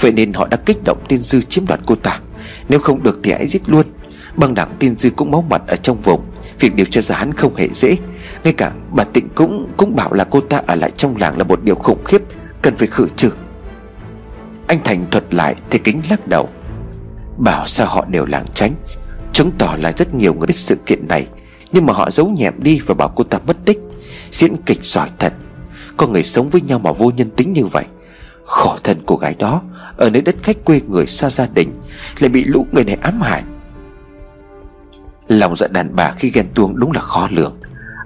[0.00, 2.20] Vậy nên họ đã kích động tiên dư chiếm đoạt cô ta.
[2.68, 3.86] Nếu không được thì hãy giết luôn.
[4.36, 6.20] Băng đảng tiên dư cũng máu mặt ở trong vùng,
[6.60, 7.96] Việc điều tra ra hắn không hề dễ.
[8.44, 11.44] Ngay cả bà Tịnh cũng cũng bảo là cô ta ở lại trong làng là
[11.44, 12.22] một điều khủng khiếp,
[12.62, 13.30] Cần phải khử trừ.
[14.66, 16.48] Anh Thành thuật lại thì kính lắc đầu.
[17.36, 18.72] Bảo sao họ đều lảng tránh.
[19.32, 21.26] Chứng tỏ là rất nhiều người biết sự kiện này.
[21.72, 23.78] Nhưng mà họ giấu nhẹm đi và bảo cô ta mất tích.
[24.30, 25.32] Diễn kịch giỏi thật.
[25.96, 27.84] Có người sống với nhau mà vô nhân tính như vậy.
[28.44, 29.62] Khổ thân cô gái đó.
[29.96, 31.80] Ở nơi đất khách quê người xa gia đình.
[32.18, 33.42] Lại bị lũ người này ám hại.
[35.28, 37.56] Lòng dạ đàn bà khi ghen tuông đúng là khó lường.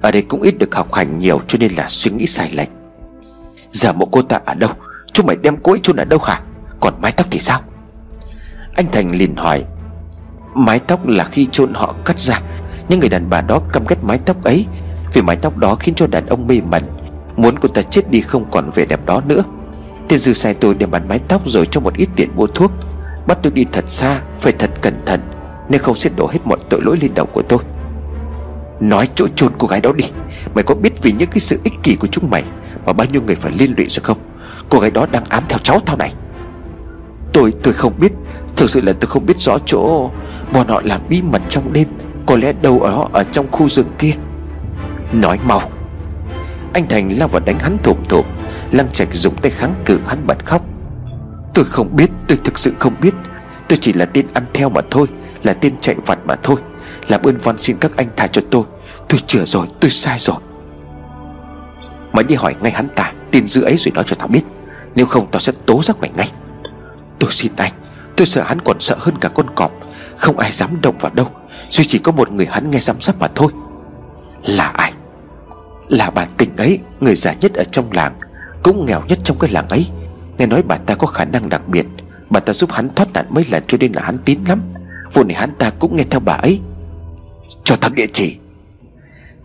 [0.00, 2.68] Ở đây cũng ít được học hành nhiều Cho nên là suy nghĩ sai lệch.
[3.72, 4.70] Giờ mộ cô ta ở đâu?
[5.12, 6.40] Chúng mày đem cô ấy chôn ở đâu hả?
[6.80, 7.60] Còn mái tóc thì sao?
[8.74, 9.64] Anh Thành liền hỏi,
[10.54, 12.40] Mái tóc là khi chôn họ cắt ra.
[12.88, 14.66] Những người đàn bà đó căm ghét mái tóc ấy,
[15.12, 16.84] Vì mái tóc đó khiến cho đàn ông mê mẩn,
[17.36, 19.42] Muốn cô ta chết đi không còn vẻ đẹp đó nữa.
[20.08, 22.72] Tiên dư sai tôi để bán mái tóc rồi cho một ít tiền mua thuốc.
[23.26, 25.20] Bắt tôi đi thật xa, Phải thật cẩn thận,
[25.68, 27.58] Nếu không sẽ đổ hết mọi tội lỗi lên đầu của tôi.
[28.80, 30.04] Nói chỗ chôn cô gái đó đi,
[30.54, 32.44] Mày có biết vì những cái sự ích kỷ của chúng mày
[32.86, 34.18] Mà bao nhiêu người phải liên lụy rồi không?
[34.68, 36.12] Cô gái đó đang ám theo cháu tao này.
[37.32, 38.12] Tôi tôi không biết.
[38.56, 40.10] Thực sự là tôi không biết rõ chỗ.
[40.52, 41.88] Bọn họ làm bí mật trong đêm.
[42.26, 44.12] Có lẽ đâu ở đó, ở trong khu rừng kia.
[45.12, 45.60] Nói mau.
[46.74, 48.24] Anh Thành lao vào đánh hắn thụm thụm
[48.72, 50.62] Lăng Trạch dùng tay kháng cự hắn bật khóc.
[51.54, 53.14] Tôi không biết, Tôi thực sự không biết.
[53.68, 55.06] Tôi chỉ là tên ăn theo mà thôi,
[55.42, 56.56] Là tên chạy vặt mà thôi.
[57.08, 58.62] Làm ơn van xin các anh thả cho tôi.
[59.08, 60.36] Tôi chừa rồi, tôi sai rồi.
[62.12, 64.42] Mày đi hỏi ngay hắn ta, Tin dữ ấy rồi nói cho tao biết.
[64.94, 66.30] Nếu không, tao sẽ tố giác mày ngay.
[67.18, 67.72] Tôi xin anh,
[68.16, 69.72] Tôi sợ hắn còn sợ hơn cả con cọp.
[70.16, 71.26] Không ai dám động vào đâu,
[71.70, 73.52] Duy chỉ có một người hắn nghe giám sát mà thôi.
[74.42, 74.92] Là ai?
[75.88, 78.14] Là bà tỉnh ấy, Người già nhất ở trong làng,
[78.62, 79.86] Cũng nghèo nhất trong cái làng ấy.
[80.38, 81.86] Nghe nói bà ta có khả năng đặc biệt,
[82.30, 84.62] Bà ta giúp hắn thoát nạn mấy lần cho nên là hắn tín lắm.
[85.12, 86.60] Vụ này hắn ta cũng nghe theo bà ấy.
[87.64, 88.36] Cho thằng địa chỉ.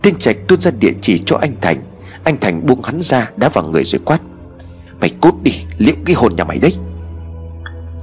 [0.02, 1.82] Tên Trạch tuôn ra địa chỉ cho anh Thành.
[2.24, 4.18] Anh Thành buông hắn ra, đá vào người rồi quát.
[5.00, 6.72] Mày cút đi, liệu cái hồn nhà mày đấy?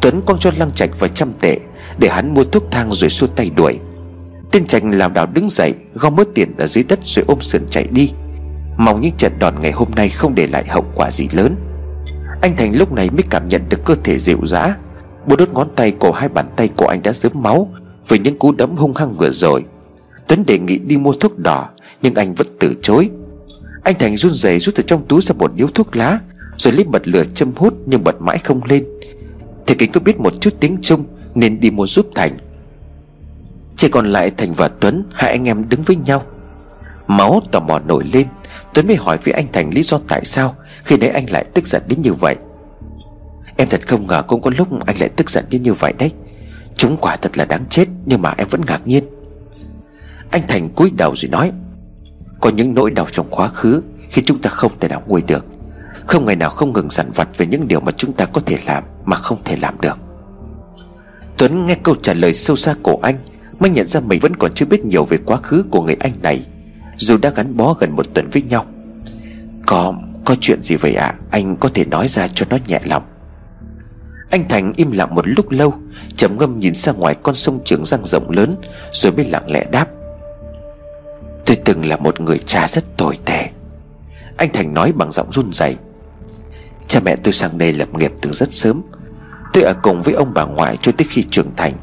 [0.01, 1.57] Tuấn quăng cho Lăng Trạch vài trăm tệ
[1.97, 3.77] Để hắn mua thuốc thang rồi xua tay đuổi.
[4.51, 7.61] Tên Trạch làm đảo đứng dậy Gom mớ tiền ở dưới đất rồi ôm sườn
[7.69, 8.11] chạy đi.
[8.77, 11.55] Mong những trận đòn ngày hôm nay không để lại hậu quả gì lớn.
[12.41, 14.75] Anh Thành lúc này mới cảm nhận được cơ thể dịu dã.
[15.27, 17.73] Bố đốt ngón tay cổ hai bàn tay của anh đã dớm máu
[18.07, 19.63] Vì những cú đấm hung hăng vừa rồi.
[20.27, 21.69] Tuấn đề nghị đi mua thuốc đỏ,
[22.01, 23.09] Nhưng anh vẫn từ chối.
[23.83, 26.19] Anh Thành run rẩy rút từ trong túi ra một điếu thuốc lá,
[26.57, 28.83] Rồi lấy bật lửa châm hút Nhưng bật mãi không lên.
[29.67, 31.03] Thì kính có biết một chút tiếng Trung,
[31.35, 32.37] Nên đi mua giúp Thành.
[33.75, 36.23] Chỉ còn lại Thành và Tuấn, Hai anh em đứng với nhau.
[37.07, 38.27] Máu tò mò nổi lên,
[38.73, 41.67] Tuấn mới hỏi với anh Thành lý do tại sao Khi đấy anh lại tức
[41.67, 42.35] giận đến như vậy.
[43.57, 46.11] Em thật không ngờ cũng có lúc anh lại tức giận đến như vậy đấy.
[46.75, 49.03] Chúng quả thật là đáng chết, Nhưng mà em vẫn ngạc nhiên.
[50.31, 51.51] Anh Thành cúi đầu rồi nói,
[52.41, 55.45] Có những nỗi đau trong quá khứ Khi chúng ta không thể nào nguôi được.
[56.07, 58.57] Không ngày nào không ngừng dằn vặt về những điều mà chúng ta có thể
[58.65, 59.99] làm Mà không thể làm được.
[61.37, 63.15] Tuấn nghe câu trả lời sâu xa của anh,
[63.59, 66.13] Mới nhận ra mình vẫn còn chưa biết nhiều về quá khứ của người anh
[66.21, 66.45] này,
[66.97, 68.65] Dù đã gắn bó gần một tuần với nhau.
[69.65, 69.93] Có
[70.25, 71.05] có chuyện gì vậy ạ?
[71.05, 71.15] À?
[71.31, 73.03] Anh có thể nói ra cho nó nhẹ lòng.
[74.29, 75.73] Anh Thành im lặng một lúc lâu,
[76.15, 78.51] trầm ngâm nhìn ra ngoài con sông Trường Giang rộng lớn,
[78.91, 79.87] Rồi mới lặng lẽ đáp.
[81.45, 83.49] Tôi từng là một người cha rất tồi tệ.
[84.37, 85.75] Anh Thành nói bằng giọng run rẩy.
[86.91, 88.81] Cha mẹ tôi sang đây lập nghiệp từ rất sớm.
[89.53, 91.73] Tôi ở cùng với ông bà ngoại cho tới khi trưởng thành,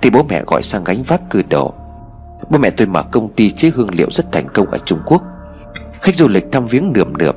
[0.00, 1.74] Thì bố mẹ gọi sang gánh vác cư đồ
[2.50, 5.22] Bố mẹ tôi mở công ty chế hương liệu rất thành công ở Trung Quốc.
[6.00, 7.36] Khách du lịch thăm viếng nườm nượp,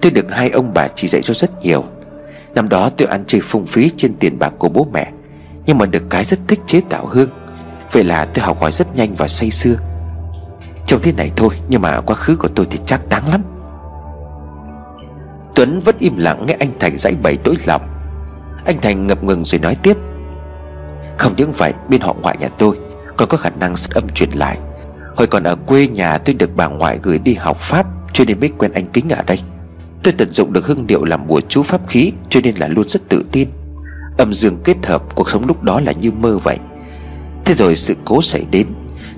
[0.00, 1.84] Tôi được hai ông bà chỉ dạy cho rất nhiều.
[2.54, 5.12] Năm đó tôi ăn chơi phung phí trên tiền bạc của bố mẹ,
[5.66, 7.30] Nhưng mà được cái rất thích chế tạo hương.
[7.92, 9.74] Vậy là tôi học hỏi rất nhanh và say sưa
[10.86, 13.51] Trông thế này thôi, Nhưng mà quá khứ của tôi thì chắc đáng lắm.
[15.54, 17.82] Tuấn vẫn im lặng nghe anh Thành giải bày tối lòng.
[18.66, 19.96] Anh Thành ngập ngừng rồi nói tiếp.
[21.18, 22.78] Không những vậy, bên họ ngoại nhà tôi
[23.16, 24.58] Còn có khả năng rất âm truyền lại.
[25.16, 28.40] Hồi còn ở quê nhà tôi được bà ngoại gửi đi học Pháp, Cho nên
[28.40, 29.40] mới quen anh Kính ở đây.
[30.02, 32.88] Tôi tận dụng được hương điệu làm bùa chú pháp khí, Cho nên là luôn
[32.88, 33.48] rất tự tin.
[34.18, 36.58] Âm dương kết hợp cuộc sống lúc đó là như mơ vậy.
[37.44, 38.66] Thế rồi sự cố xảy đến,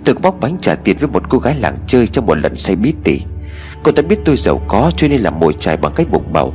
[0.04, 2.76] Tôi bóc bánh trả tiền với một cô gái làng chơi Trong một lần say
[2.76, 3.20] bí tỉ
[3.84, 6.54] Cô ta biết tôi giàu có cho nên là mồi chài bằng cách bụng bầu.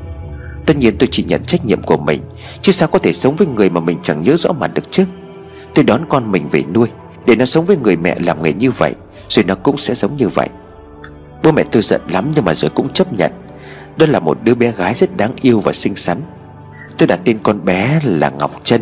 [0.66, 2.22] Tất nhiên tôi chỉ nhận trách nhiệm của mình,
[2.62, 5.06] Chứ sao có thể sống với người mà mình chẳng nhớ rõ mặt được chứ?
[5.74, 6.88] Tôi đón con mình về nuôi,
[7.26, 8.94] Để nó sống với người mẹ làm nghề như vậy,
[9.30, 10.48] Rồi nó cũng sẽ giống như vậy.
[11.44, 13.32] Bố mẹ tôi giận lắm nhưng mà rồi cũng chấp nhận.
[13.98, 16.18] Đó là một đứa bé gái rất đáng yêu và xinh xắn.
[16.98, 18.82] Tôi đặt tên con bé là Ngọc Trân,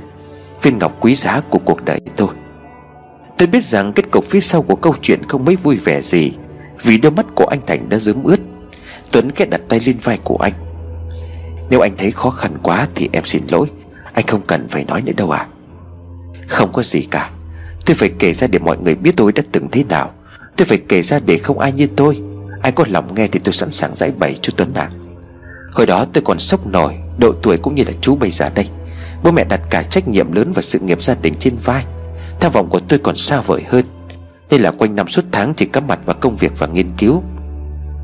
[0.62, 2.30] Viên ngọc quý giá của cuộc đời tôi.
[3.38, 6.32] Tôi biết rằng kết cục phía sau của câu chuyện không mấy vui vẻ gì.
[6.84, 8.40] Vì đôi mắt của anh Thành đã dớm ướt.
[9.12, 10.54] Tuấn khẽ đặt tay lên vai của anh.
[11.70, 13.68] Nếu anh thấy khó khăn quá thì em xin lỗi,
[14.14, 15.48] Anh không cần phải nói nữa đâu à.
[16.48, 17.30] Không có gì cả,
[17.86, 20.12] Tôi phải kể ra để mọi người biết tôi đã từng thế nào.
[20.58, 22.22] Tôi phải kể ra để không ai như tôi.
[22.62, 24.90] Ai có lòng nghe thì tôi sẵn sàng giải bày cho Tuấn à.
[25.72, 28.68] Hồi đó tôi còn sốc nổi, Độ tuổi cũng như là chú bây giờ đây.
[29.24, 31.86] Bố mẹ đặt cả trách nhiệm lớn và sự nghiệp gia đình trên vai.
[32.40, 33.86] Tham vọng của tôi còn xa vời hơn.
[34.50, 37.24] Nên là quanh năm suốt tháng chỉ cắm mặt vào công việc và nghiên cứu.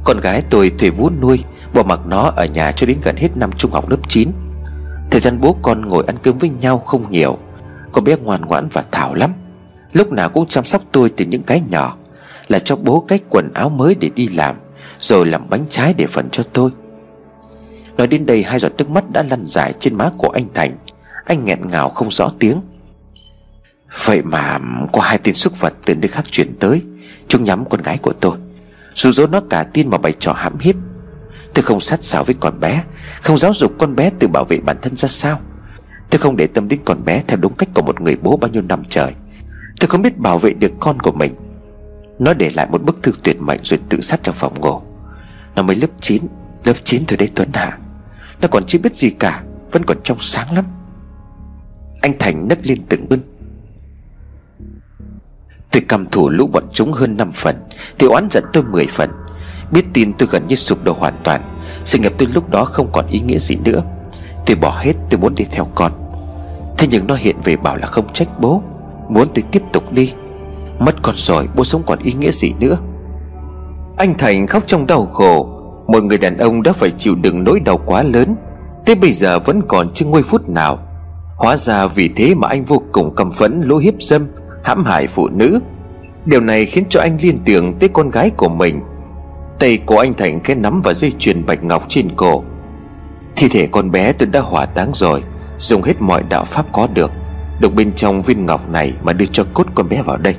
[0.04, 1.40] Con gái tôi thuê vú nuôi,
[1.74, 4.32] Bỏ mặc nó ở nhà cho đến gần hết năm trung học lớp 9
[5.12, 7.38] Thời gian bố con ngồi ăn cơm với nhau không nhiều
[7.92, 9.32] Con bé ngoan ngoãn và thảo lắm.
[9.94, 11.98] Lúc nào cũng chăm sóc tôi từ những cái nhỏ,
[12.48, 14.56] Là cho bố cái quần áo mới để đi làm,
[15.00, 16.72] Rồi làm bánh trái để phần cho tôi.
[17.98, 20.78] Nói đến đây, hai giọt nước mắt đã lăn dài trên má của anh Thành.
[21.26, 22.62] Anh nghẹn ngào không rõ tiếng.
[24.06, 24.60] Vậy mà
[24.94, 26.82] có hai tên xúc vật từ nơi khác chuyển tới,
[27.28, 28.38] Chúng nhắm con gái của tôi.
[28.96, 30.76] Dù dỗ nó cả tin mà bày trò hãm hiếp.
[31.54, 32.84] Tôi không sát sảo với con bé,
[33.22, 35.40] Không giáo dục con bé tự bảo vệ bản thân ra sao.
[36.10, 38.52] Tôi không để tâm đến con bé Theo đúng cách của một người bố bao
[38.52, 39.14] nhiêu năm trời.
[39.80, 41.36] Tôi không biết bảo vệ được con của mình.
[42.20, 44.82] Nó để lại một bức thư tuyệt mệnh Rồi tự sát trong phòng ngủ.
[45.56, 46.24] Nó mới lớp 9
[46.64, 47.78] Lớp 9 thôi đấy Tuấn Hà.
[48.42, 50.66] Nó còn chưa biết gì cả, Vẫn còn trong sáng lắm.
[52.02, 53.20] Anh Thành nấc lên từng bưng
[55.74, 57.56] Tôi căm thủ lũ bọn chúng hơn 5 phần
[58.00, 59.10] Thì oán giận tôi 10 phần.
[59.72, 61.42] Biết tin tôi gần như sụp đổ hoàn toàn,
[61.86, 63.82] Sự nghiệp tôi lúc đó không còn ý nghĩa gì nữa.
[64.46, 65.92] Tôi bỏ hết, tôi muốn đi theo con.
[66.78, 68.64] Thế nhưng nó hiện về bảo là không trách bố,
[69.10, 70.14] Muốn tôi tiếp tục đi.
[70.80, 72.78] Mất con rồi, bố sống còn ý nghĩa gì nữa?
[73.98, 75.50] Anh Thành khóc trong đau khổ,
[75.88, 78.36] Một người đàn ông đã phải chịu đựng nỗi đau quá lớn
[78.86, 80.80] Tới bây giờ vẫn còn chưa ngôi phút nào.
[81.38, 84.28] Hóa ra vì thế mà anh vô cùng căm phẫn lỗ hiếp dâm
[84.64, 85.60] hãm hại phụ nữ.
[86.26, 88.82] Điều này khiến cho anh liên tưởng tới con gái của mình.
[89.60, 92.44] Tay của anh Thành cái nắm vào dây chuyền bạch ngọc trên cổ.
[93.36, 95.24] Thi thể con bé tôi đã hỏa táng rồi,
[95.58, 97.12] Dùng hết mọi đạo pháp có được
[97.60, 100.36] Được bên trong viên ngọc này mà đưa cho cốt con bé vào đây,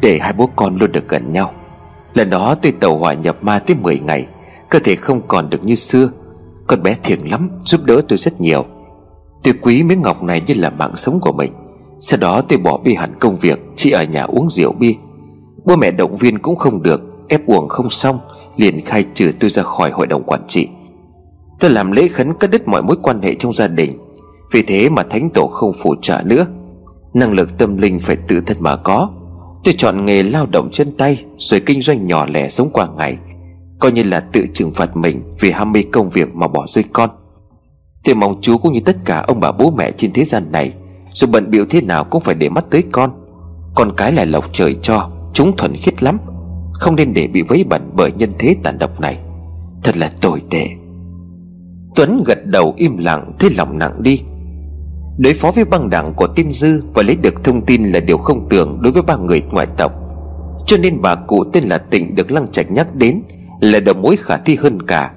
[0.00, 1.52] Để hai bố con luôn được gần nhau.
[2.14, 4.26] Lần đó tôi tàu hỏa nhập ma tới 10 ngày,
[4.68, 6.08] Cơ thể không còn được như xưa.
[6.66, 8.64] Con bé thiện lắm, giúp đỡ tôi rất nhiều.
[9.42, 11.52] Tôi quý miếng ngọc này như là mạng sống của mình.
[12.04, 14.92] Sau đó tôi bỏ bê hẳn công việc, Chỉ ở nhà uống rượu bia
[15.64, 18.18] Bố mẹ động viên cũng không được, Ép uổng không xong,
[18.56, 20.68] Liền khai trừ tôi ra khỏi hội đồng quản trị.
[21.60, 23.98] Tôi làm lễ khấn cắt đứt mọi mối quan hệ trong gia đình.
[24.52, 26.46] Vì thế mà thánh tổ không phù trợ nữa.
[27.14, 29.10] Năng lực tâm linh phải tự thân mà có.
[29.64, 33.16] Tôi chọn nghề lao động chân tay, Rồi kinh doanh nhỏ lẻ sống qua ngày.
[33.78, 36.84] Coi như là tự trừng phạt mình Vì ham mê công việc mà bỏ rơi
[36.92, 37.10] con.
[38.04, 40.72] Tôi mong chú cũng như tất cả ông bà bố mẹ trên thế gian này
[41.12, 43.10] dù bận biểu thế nào cũng phải để mắt tới con.
[43.74, 46.18] Con cái là lộc trời cho, Chúng thuần khiết lắm.
[46.72, 49.18] Không nên để bị vấy bẩn bởi nhân thế tàn độc này.
[49.82, 50.66] Thật là tồi tệ.
[51.94, 54.22] Tuấn gật đầu im lặng, Thế lòng nặng đi.
[55.18, 58.18] Đối phó với băng đảng của tiên dư Và lấy được thông tin là điều
[58.18, 59.92] không tưởng Đối với ba người ngoại tộc.
[60.66, 63.22] Cho nên bà cụ tên là Tịnh được Lăng Trạch nhắc đến
[63.60, 65.12] Là đầu mối khả thi hơn cả.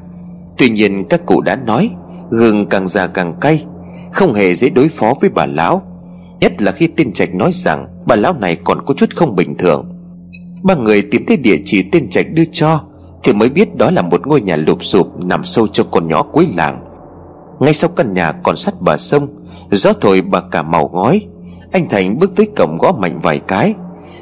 [0.57, 1.89] Tuy nhiên các cụ đã nói,
[2.29, 3.65] Gừng càng già càng cay
[4.16, 5.82] không hề dễ đối phó với bà lão,
[6.39, 9.57] Nhất là khi tên Trạch nói rằng Bà lão này còn có chút không bình
[9.57, 9.86] thường.
[10.63, 12.82] Ba người tìm thấy địa chỉ tên Trạch đưa cho,
[13.24, 16.24] Thì mới biết đó là một ngôi nhà lụp sụp Nằm sâu trong con nhỏ
[16.24, 16.86] cuối làng.
[17.59, 19.28] Ngay sau căn nhà còn sát bờ sông,
[19.72, 21.22] Gió thổi bà cả màu ngói,
[21.72, 23.74] Anh Thành bước tới cổng gõ mạnh vài cái.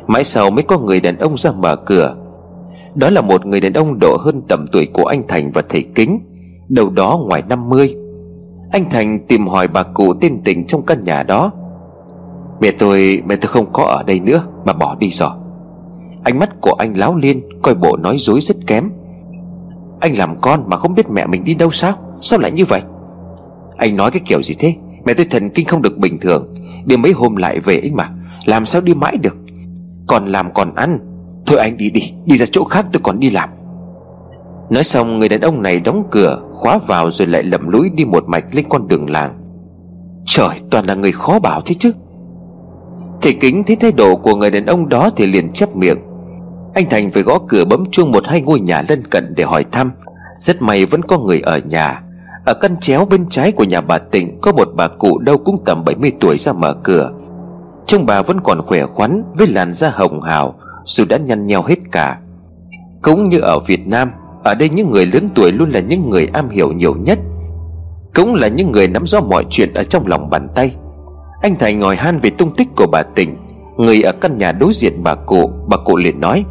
[0.07, 2.15] Mãi sau mới có người đàn ông ra mở cửa.
[2.95, 5.83] Đó là một người đàn ông độ hơn tầm tuổi của anh Thành và thầy
[5.95, 6.19] Kính,
[6.69, 7.95] đầu đó ngoài 50
[8.73, 11.51] anh Thành tìm hỏi bà cụ tên tình trong căn nhà đó.
[12.61, 15.29] Mẹ tôi Mẹ tôi không có ở đây nữa Bà bỏ đi rồi.
[16.23, 18.89] Ánh mắt của anh láo liên, Coi bộ nói dối rất kém.
[19.99, 21.93] Anh làm con mà không biết mẹ mình đi đâu sao?
[22.21, 22.81] Sao lại như vậy?
[23.77, 24.75] Anh nói cái kiểu gì thế?
[25.05, 26.53] Mẹ tôi thần kinh không được bình thường.
[26.85, 28.09] Đi mấy hôm lại về ấy mà.
[28.45, 29.35] Làm sao đi mãi được?
[30.07, 30.99] Còn làm còn ăn.
[31.45, 33.49] Thôi anh đi đi Đi ra chỗ khác tôi còn đi làm.
[34.73, 38.05] Nói xong, người đàn ông này đóng cửa, Khóa vào rồi lại lầm lũi đi
[38.05, 39.39] một mạch lên con đường làng.
[40.25, 41.91] Trời, toàn là người khó bảo thế chứ.
[43.21, 45.97] Thầy kính thấy thái độ của người đàn ông đó Thì liền chép miệng.
[46.73, 49.65] Anh Thành phải gõ cửa bấm chuông một hai ngôi nhà lân cận để hỏi
[49.71, 49.91] thăm.
[50.39, 52.01] Rất may vẫn có người ở nhà.
[52.45, 55.63] Ở căn chéo bên trái của nhà bà Tịnh Có một bà cụ đâu cũng
[55.65, 57.11] tầm 70 tuổi ra mở cửa.
[57.85, 60.55] Trông bà vẫn còn khỏe khoắn, Với làn da hồng hào,
[60.85, 62.19] Dù đã nhăn nheo hết cả.
[63.01, 64.11] Cũng như ở Việt Nam
[64.43, 67.19] ở đây những người lớn tuổi luôn là những người am hiểu nhiều nhất,
[68.15, 70.75] Cũng là những người nắm rõ mọi chuyện ở trong lòng bàn tay.
[71.41, 73.37] Anh Thành ngồi han về tung tích của bà Tình
[73.77, 76.45] Người ở căn nhà đối diện bà cụ Bà cụ liền nói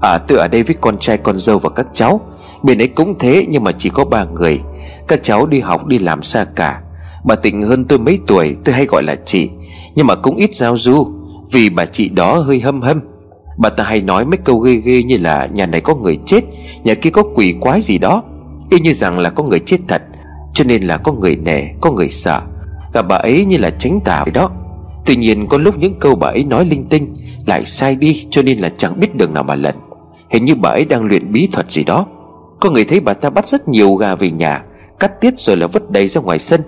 [0.00, 2.20] À tôi ở đây với con trai, con dâu và các cháu.
[2.62, 4.60] Bên ấy cũng thế, nhưng mà chỉ có ba người.
[5.08, 6.80] Các cháu đi học, đi làm xa cả.
[7.24, 9.50] Bà Tịnh hơn tôi mấy tuổi, Tôi hay gọi là chị.
[9.94, 11.06] Nhưng mà cũng ít giao du,
[11.52, 13.00] Vì bà chị đó hơi hâm hâm.
[13.58, 16.40] Bà ta hay nói mấy câu ghê ghê như là Nhà này có người chết,
[16.84, 18.22] Nhà kia có quỷ quái gì đó.
[18.70, 20.02] Y như rằng là có người chết thật,
[20.54, 22.40] Cho nên là có người nể, Có người sợ.
[22.92, 24.50] Gặp bà ấy như là tránh tà vậy đó.
[25.06, 27.14] Tuy nhiên có lúc những câu bà ấy nói linh tinh
[27.46, 29.74] Lại sai đi, cho nên là chẳng biết đường nào mà lần
[30.30, 32.06] Hình như bà ấy đang luyện bí thuật gì đó.
[32.60, 34.64] Có người thấy bà ta bắt rất nhiều gà về nhà,
[34.98, 36.60] Cắt tiết rồi là vứt đầy ra ngoài sân.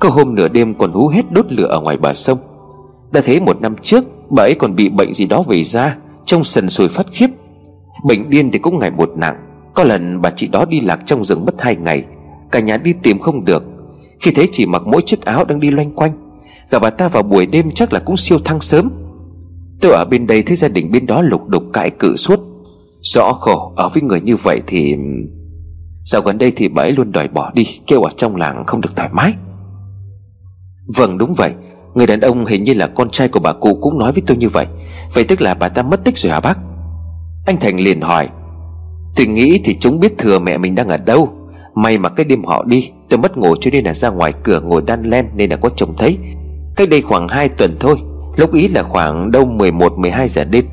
[0.00, 2.38] Có hôm nửa đêm còn hú hết đốt lửa ở ngoài bờ sông.
[3.12, 5.96] Đã thấy một năm trước, Bà ấy còn bị bệnh gì đó về da.
[6.30, 7.26] Trông sần sùi phát khiếp,
[8.04, 9.36] Bệnh điên thì cũng ngày một nặng.
[9.74, 12.04] Có lần bà chị đó đi lạc trong rừng mất hai ngày,
[12.50, 13.64] Cả nhà đi tìm không được.
[14.20, 16.12] Khi thấy chỉ mặc mỗi chiếc áo đang đi loanh quanh.
[16.70, 18.90] Gặp bà ta vào buổi đêm chắc là cũng siêu thăng sớm.
[19.80, 22.40] Tôi ở bên đây thấy gia đình bên đó lục đục cãi cự suốt.
[23.02, 24.96] Rõ khổ, ở với người như vậy thì
[26.04, 28.80] Dạo gần đây thì bà ấy luôn đòi bỏ đi, Kêu ở trong làng không
[28.80, 29.34] được thoải mái.
[30.96, 31.52] Vâng đúng vậy.
[31.94, 34.36] Người đàn ông hình như là con trai của bà cụ cũng nói với tôi
[34.36, 34.66] như vậy.
[35.14, 36.58] Vậy tức là bà ta mất tích rồi hả bác?
[37.46, 38.28] Anh Thành liền hỏi.
[39.16, 41.28] Tôi nghĩ thì chúng biết thừa mẹ mình đang ở đâu.
[41.74, 44.60] May mà cái đêm họ đi, Tôi mất ngủ cho nên là ra ngoài cửa
[44.60, 46.18] ngồi đan len Nên là có chồng thấy.
[46.76, 47.96] Cách đây khoảng 2 tuần thôi,
[48.36, 50.64] Lúc ý là khoảng đâu 11-12 giờ đêm.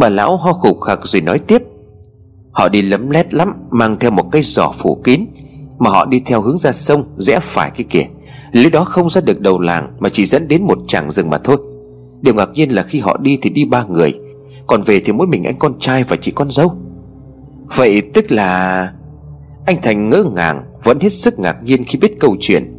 [0.00, 1.62] Bà lão ho khục khặc rồi nói tiếp.
[2.52, 5.24] Họ đi lấm lét lắm, Mang theo một cái giỏ phủ kín,
[5.78, 8.06] Mà họ đi theo hướng ra sông, Rẽ phải cái kìa
[8.52, 11.38] Lý đó không ra được đầu làng Mà chỉ dẫn đến một trảng rừng mà
[11.38, 11.56] thôi.
[12.20, 14.20] Điều ngạc nhiên là khi họ đi thì đi ba người,
[14.66, 16.72] Còn về thì mỗi mình anh con trai và chị con dâu.
[17.76, 18.92] Vậy tức là
[19.66, 22.78] Anh Thành ngỡ ngàng, Vẫn hết sức ngạc nhiên khi biết câu chuyện.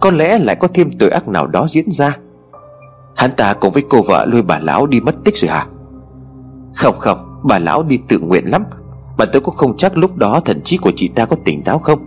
[0.00, 2.16] Có lẽ lại có thêm tội ác nào đó diễn ra.
[3.16, 5.66] Hắn ta cùng với cô vợ lôi bà lão đi mất tích rồi hả?
[6.74, 8.64] Không không, Bà lão đi tự nguyện lắm.
[9.18, 11.78] Mà tôi cũng không chắc lúc đó thần trí của chị ta có tỉnh táo
[11.78, 11.98] không.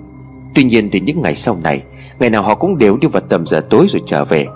[0.55, 1.83] Tuy nhiên thì những ngày sau này
[2.19, 4.47] Ngày nào họ cũng đều đi vào tầm giờ tối rồi trở về.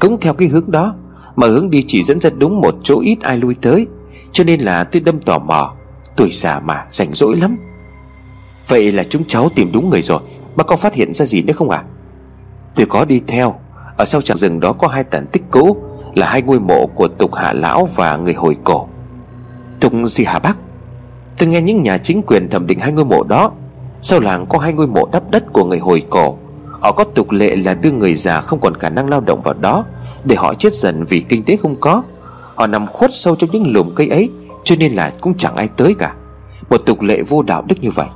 [0.00, 0.94] Cũng theo cái hướng đó,
[1.36, 3.86] Mà hướng đi chỉ dẫn ra đúng một chỗ ít ai lui tới.
[4.32, 5.74] Cho nên là tôi đâm tò mò,
[6.16, 7.56] Tuổi già mà, rảnh rỗi lắm.
[8.68, 10.20] Vậy là chúng cháu tìm đúng người rồi,
[10.56, 11.78] Bác có phát hiện ra gì nữa không ạ?
[11.78, 11.88] À?
[12.74, 13.54] Tôi có đi theo,
[13.96, 15.76] Ở sau tràng rừng đó có hai tàn tích cũ,
[16.14, 18.88] Là hai ngôi mộ của tục hạ lão và người hồi cổ.
[19.80, 20.56] Tục gì hả bác?
[21.38, 23.52] Tôi nghe những nhà chính quyền thẩm định hai ngôi mộ đó.
[24.02, 26.36] Sau làng có hai ngôi mộ đắp đất của người hồi cổ.
[26.82, 29.54] Họ có tục lệ là đưa người già không còn khả năng lao động vào
[29.54, 29.84] đó,
[30.24, 32.02] Để họ chết dần vì kinh tế không có.
[32.54, 34.30] Họ nằm khuất sâu trong những lùm cây ấy,
[34.64, 36.14] Cho nên là cũng chẳng ai tới cả.
[36.70, 38.06] Một tục lệ vô đạo đức như vậy.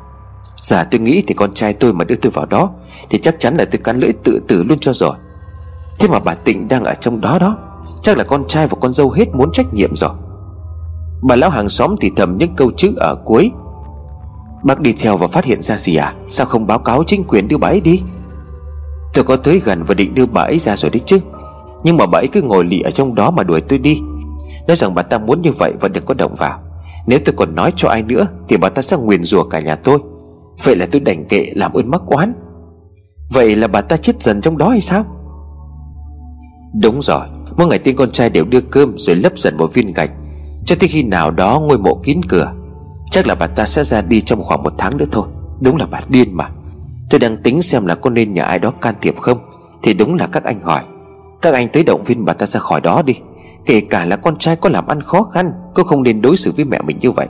[0.62, 2.70] Giả tôi nghĩ thì con trai tôi mà đưa tôi vào đó,
[3.10, 5.14] Thì chắc chắn là tôi cắn lưỡi tự tử luôn cho rồi
[5.98, 7.56] Thế mà bà Tịnh đang ở trong đó đó,
[8.02, 10.10] Chắc là con trai và con dâu hết muốn trách nhiệm rồi.
[11.22, 13.50] Bà lão hàng xóm thì thầm những câu chữ ở cuối.
[14.62, 16.14] Bác đi theo và phát hiện ra gì à?
[16.28, 18.02] Sao không báo cáo chính quyền đưa bà ấy đi?
[19.16, 21.18] Tôi có tới gần và định đưa bà ấy ra rồi đấy chứ.
[21.84, 24.00] Nhưng mà bà ấy cứ ngồi lì ở trong đó mà đuổi tôi đi.
[24.66, 26.58] Nói rằng bà ta muốn như vậy và đừng có động vào.
[27.06, 29.74] Nếu tôi còn nói cho ai nữa, Thì bà ta sẽ nguyền rủa cả nhà
[29.74, 29.98] tôi.
[30.64, 32.32] Vậy là tôi đành kệ làm ơn mắc oán.
[33.32, 35.04] Vậy là bà ta chết dần trong đó hay sao?
[36.82, 39.92] Đúng rồi, Mỗi ngày tiên con trai đều đưa cơm Rồi lấp dần một viên
[39.92, 40.10] gạch,
[40.64, 42.52] Cho tới khi nào đó ngôi mộ kín cửa.
[43.10, 45.26] Chắc là bà ta sẽ ra đi trong khoảng một tháng nữa thôi.
[45.60, 46.50] Đúng là bà điên mà.
[47.10, 49.38] Tôi đang tính xem là có nên nhờ ai đó can thiệp không.
[49.82, 50.82] Thì đúng là các anh hỏi.
[51.42, 53.14] Các anh tới động viên bà ta ra khỏi đó đi.
[53.66, 56.52] Kể cả là con trai có làm ăn khó khăn, Cô không nên đối xử
[56.56, 57.28] với mẹ mình như vậy.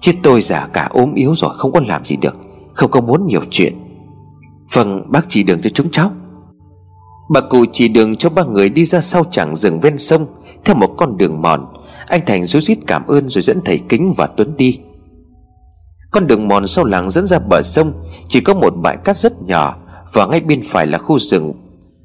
[0.00, 2.36] Chứ tôi già cả ốm yếu rồi, Không có làm gì được.
[2.72, 3.74] Không có muốn nhiều chuyện.
[4.72, 6.10] Vâng bác chỉ đường cho chúng cháu.
[7.30, 10.26] Bà cụ chỉ đường cho ba người đi ra sau chẳng rừng ven sông,
[10.64, 11.66] Theo một con đường mòn.
[12.06, 14.80] Anh Thành rối rít cảm ơn rồi dẫn thầy Kính và Tuấn đi.
[16.12, 17.92] Con đường mòn sau làng dẫn ra bờ sông,
[18.28, 19.76] Chỉ có một bãi cát rất nhỏ,
[20.12, 21.52] Và ngay bên phải là khu rừng,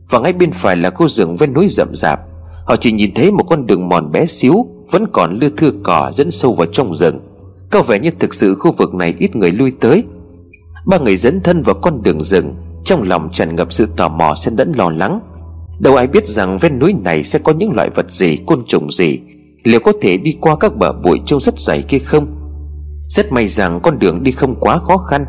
[0.09, 2.19] Và ngay bên phải là khu rừng ven núi rậm rạp.
[2.65, 6.11] Họ chỉ nhìn thấy một con đường mòn bé xíu, Vẫn còn lưa thưa cỏ
[6.13, 7.19] dẫn sâu vào trong rừng.
[7.71, 10.03] Có vẻ như thực sự khu vực này ít người lui tới.
[10.85, 14.35] Ba người dẫn thân vào con đường rừng, Trong lòng tràn ngập sự tò mò
[14.35, 15.19] xen lẫn lo lắng.
[15.79, 18.91] Đâu ai biết rằng ven núi này sẽ có những loại vật gì, Côn trùng
[18.91, 19.19] gì,
[19.63, 22.36] Liệu có thể đi qua các bờ bụi trông rất dày kia không?
[23.07, 25.25] Rất may rằng con đường đi không quá khó khăn.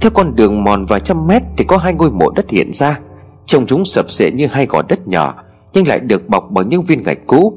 [0.00, 2.98] Theo con đường mòn vài trăm mét Thì có hai ngôi mộ đất hiện ra.
[3.46, 5.34] Trông chúng sập sệ như hai gò đất nhỏ,
[5.72, 7.52] Nhưng lại được bọc bởi những viên gạch cũ.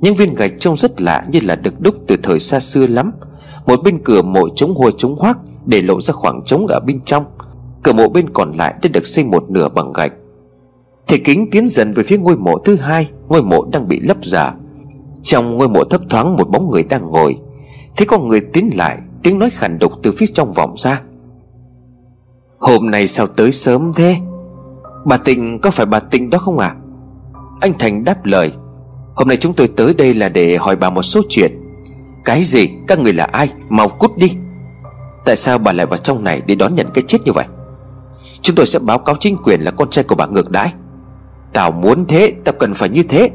[0.00, 3.12] Những viên gạch trông rất lạ Như là được đúc từ thời xa xưa lắm.
[3.66, 7.00] Một bên cửa mộ trống hôi trống hoác Để lộ ra khoảng trống ở bên
[7.00, 7.24] trong.
[7.82, 10.12] Cửa mộ bên còn lại đã được xây một nửa bằng gạch.
[11.06, 14.16] Thầy kính tiến dần về phía ngôi mộ thứ hai, Ngôi mộ đang bị lấp
[14.24, 14.54] giả.
[15.22, 17.36] Trong ngôi mộ thấp thoáng một bóng người đang ngồi.
[17.96, 21.00] Thế có người tiến lại, Tiếng nói khàn đục từ phía trong vọng ra.
[22.58, 24.16] Hôm nay sao tới sớm thế?
[25.04, 26.74] Bà Tịnh, có phải bà Tịnh đó không à
[27.60, 28.52] Anh Thành đáp lời,
[29.14, 31.52] Hôm nay chúng tôi tới đây là để hỏi bà một số chuyện.
[32.24, 33.52] Cái gì, Các người là ai?
[33.68, 34.32] Mau cút đi.
[35.24, 37.46] Tại sao bà lại vào trong này để đón nhận cái chết như vậy?
[38.40, 40.72] Chúng tôi sẽ báo cáo chính quyền là con trai của bà ngược đãi.
[41.52, 43.30] Tao muốn thế, Tao cần phải như thế.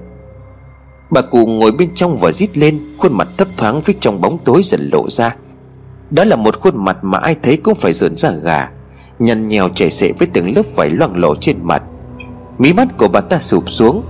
[1.09, 4.37] Bà cụ ngồi bên trong và rít lên, Khuôn mặt thấp thoáng phía trong bóng
[4.45, 5.35] tối dần lộ ra.
[6.09, 8.69] Đó là một khuôn mặt mà ai thấy cũng phải rợn ra gà.
[9.19, 11.83] Nhăn nhèo chảy xệ với từng lớp vải loang lổ trên mặt.
[12.57, 14.03] Mí mắt của bà ta sụp xuống.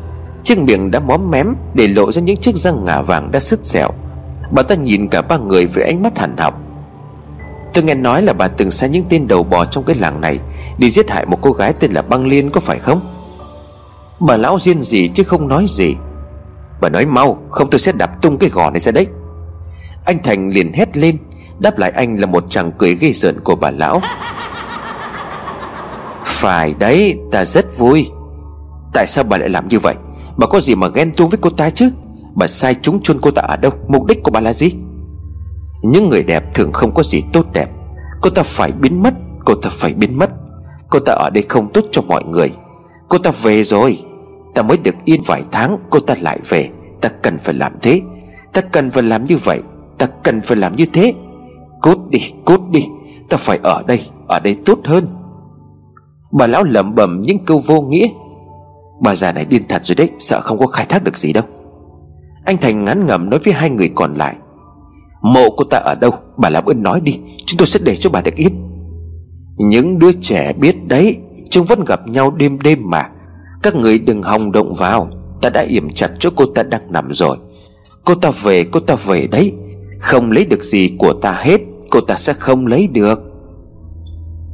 [0.43, 3.65] Chiếc miệng đã móm mém Để lộ ra những chiếc răng ngả vàng đã sứt
[3.65, 3.89] sẹo.
[4.51, 6.61] Bà ta nhìn cả ba người với ánh mắt hằn học.
[7.73, 10.39] Tôi nghe nói là bà từng sai những tên đầu bò trong cái làng này
[10.77, 13.01] Đi giết hại một cô gái tên là Băng Liên có phải không?
[14.19, 15.95] Bà lão riêng gì chứ không nói gì.
[16.81, 19.07] Bà nói mau, Không tôi sẽ đập tung cái gò này ra đấy.
[20.05, 21.17] Anh Thành liền hét lên,
[21.59, 24.01] Đáp lại anh là một chàng cười ghê rợn của bà lão.
[26.25, 28.09] Phải đấy, Ta rất vui.
[28.93, 29.95] Tại sao bà lại làm như vậy?
[30.37, 31.89] Bà có gì mà ghen tuông với cô ta chứ?
[32.35, 33.71] Bà sai chúng chôn cô ta ở đâu?
[33.87, 34.71] Mục đích của bà là gì?
[35.81, 37.69] Những người đẹp thường không có gì tốt đẹp.
[38.21, 39.13] Cô ta phải biến mất,
[39.45, 40.29] Cô ta phải biến mất.
[40.89, 42.51] Cô ta ở đây không tốt cho mọi người.
[43.09, 43.97] Cô ta về rồi.
[44.57, 46.69] Ta mới được yên vài tháng, Cô ta lại về.
[47.01, 48.01] Ta cần phải làm thế.
[48.53, 49.61] Ta cần phải làm như vậy.
[49.97, 51.13] Ta cần phải làm như thế.
[51.81, 52.85] Cút đi cút đi.
[53.29, 55.05] Ta phải ở đây Ở đây tốt hơn.
[56.31, 58.07] Bà lão lẩm bẩm những câu vô nghĩa.
[59.01, 61.43] Bà già này điên thật rồi đấy, Sợ không có khai thác được gì đâu.
[62.45, 64.35] Anh Thành ngắn ngẩm nói với hai người còn lại.
[65.21, 66.11] Mộ cô ta ở đâu?
[66.37, 68.51] Bà làm ơn nói đi, Chúng tôi sẽ để cho bà được yên.
[69.57, 71.17] Những đứa trẻ biết đấy,
[71.49, 73.09] Chúng vẫn gặp nhau đêm đêm mà.
[73.63, 75.09] Các người đừng hòng động vào.
[75.41, 77.37] Ta đã yểm chặt chỗ cô ta đang nằm rồi.
[78.05, 79.53] Cô ta về, cô ta về đấy.
[79.99, 83.19] Không lấy được gì của ta hết, Cô ta sẽ không lấy được.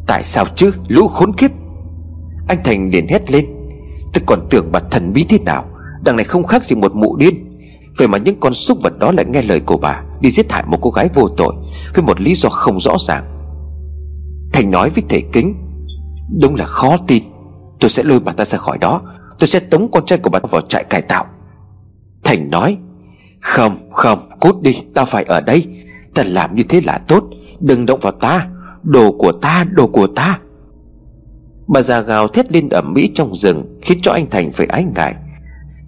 [0.07, 1.51] Tại sao chứ, lũ khốn kiếp?
[2.47, 3.45] Anh Thành liền hét lên.
[4.13, 5.65] Tôi còn tưởng bà thần bí thế nào.
[6.03, 7.49] Đằng này không khác gì một mụ điên.
[7.97, 10.63] Vậy mà những con súc vật đó lại nghe lời của bà, Đi giết hại
[10.67, 11.53] một cô gái vô tội,
[11.95, 13.23] Với một lý do không rõ ràng.
[14.53, 15.55] Thành nói với thể kính,
[16.41, 17.23] Đúng là khó tin.
[17.79, 19.01] Tôi sẽ lôi bà ta ra khỏi đó.
[19.39, 21.25] Tôi sẽ tống con trai của bà vào trại cải tạo.
[22.23, 22.77] Thành nói,
[23.41, 25.67] Không không, cút đi, ta phải ở đây.
[26.13, 27.23] Ta làm như thế là tốt.
[27.59, 28.47] Đừng động vào ta.
[28.83, 30.39] Đồ của ta, đồ của ta.
[31.67, 34.85] Bà già gào thét lên ẩm mỹ trong rừng, Khiến cho anh Thành phải ái
[34.95, 35.15] ngại.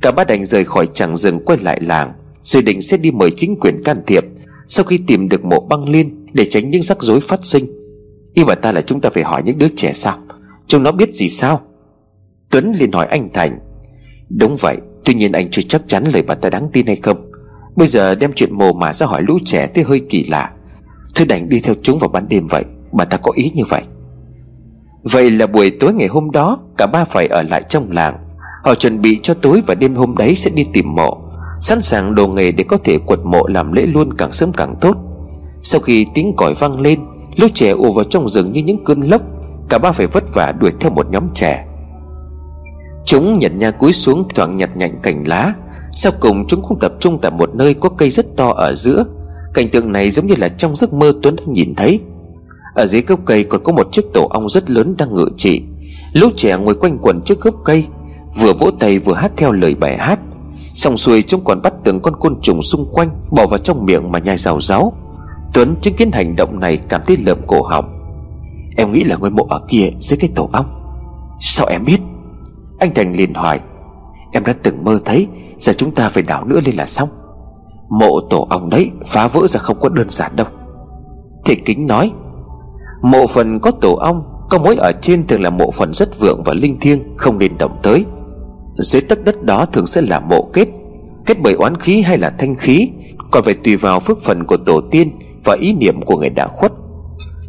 [0.02, 2.14] Cả ba đành rời khỏi chẳng rừng quay lại làng
[2.44, 4.26] Rồi định sẽ đi mời chính quyền can thiệp.
[4.68, 7.66] Sau khi tìm được mộ băng liên Để tránh những rắc rối phát sinh
[8.36, 10.18] Y bà ta là chúng ta phải hỏi những đứa trẻ sao?
[10.68, 11.62] Chúng nó biết gì sao?
[12.56, 13.60] Tuấn liền hỏi anh Thành.
[14.30, 17.32] Đúng vậy, Tuy nhiên anh chưa chắc chắn lời bà ta đáng tin hay không.
[17.76, 20.52] Bây giờ đem chuyện mồ mà ra hỏi lũ trẻ thì hơi kỳ lạ.
[21.16, 23.82] Thôi đành đi theo chúng vào ban đêm vậy, Bà ta có ý như vậy.
[25.04, 28.18] Vậy là buổi tối ngày hôm đó, Cả ba phải ở lại trong làng.
[28.64, 31.18] Họ chuẩn bị cho tối và đêm hôm đấy sẽ đi tìm mộ.
[31.62, 34.76] Sẵn sàng đồ nghề để có thể quật mộ làm lễ luôn càng sớm càng
[34.82, 34.98] tốt.
[35.62, 37.00] Sau khi tiếng còi vang lên,
[37.36, 39.22] Lũ trẻ ùa vào trong rừng như những cơn lốc.
[39.70, 41.66] Cả ba phải vất vả đuổi theo một nhóm trẻ.
[43.06, 45.54] Chúng nhặt nha cúi xuống thoảng nhặt nhạnh cành lá.
[45.96, 49.06] Sau cùng chúng cũng tập trung tại một nơi có cây rất to ở giữa.
[49.54, 52.00] Cảnh tượng này giống như là trong giấc mơ Tuấn đã nhìn thấy.
[52.76, 55.64] Ở dưới gốc cây còn có một chiếc tổ ong rất lớn đang ngự trị.
[56.14, 57.86] Lũ trẻ ngồi quanh quần trước gốc cây,
[58.40, 60.20] Vừa vỗ tay vừa hát theo lời bài hát.
[60.76, 64.12] Xong xuôi chúng còn bắt từng con côn trùng xung quanh, Bỏ vào trong miệng
[64.12, 64.94] mà nhai rào ráo.
[65.54, 67.86] Tuấn chứng kiến hành động này cảm thấy lợm cổ họng.
[68.78, 70.66] Em nghĩ là ngôi mộ ở kia dưới cái tổ ong.
[71.40, 72.00] Sao em biết?
[72.86, 73.60] Anh Thành liền hỏi,
[74.32, 75.28] Em đã từng mơ thấy,
[75.60, 77.10] Giờ chúng ta phải đảo nữa lên là xong.
[77.90, 80.48] Mộ tổ ong đấy phá vỡ ra không có đơn giản đâu.
[81.46, 82.12] Thị kính nói,
[83.02, 86.44] Mộ phần có tổ ong, Có mối ở trên thường là mộ phần rất vượng
[86.46, 88.06] và linh thiêng, Không nên động tới.
[88.76, 90.68] Dưới tấc đất đó thường sẽ là mộ kết
[91.26, 92.90] Kết bởi oán khí hay là thanh khí,
[93.32, 96.48] Còn phải tùy vào phước phần của tổ tiên Và ý niệm của người đã
[96.48, 96.72] khuất.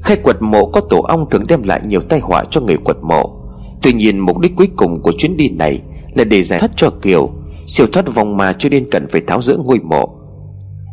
[0.03, 2.97] Khai quật mộ có tổ ong thường đem lại nhiều tai họa cho người quật
[3.03, 3.36] mộ.
[3.83, 5.81] Tuy nhiên mục đích cuối cùng của chuyến đi này
[6.15, 7.31] Là để giải thoát cho Kiều
[7.67, 10.09] Siêu thoát vòng mà cho nên cần phải tháo rỡ ngôi mộ.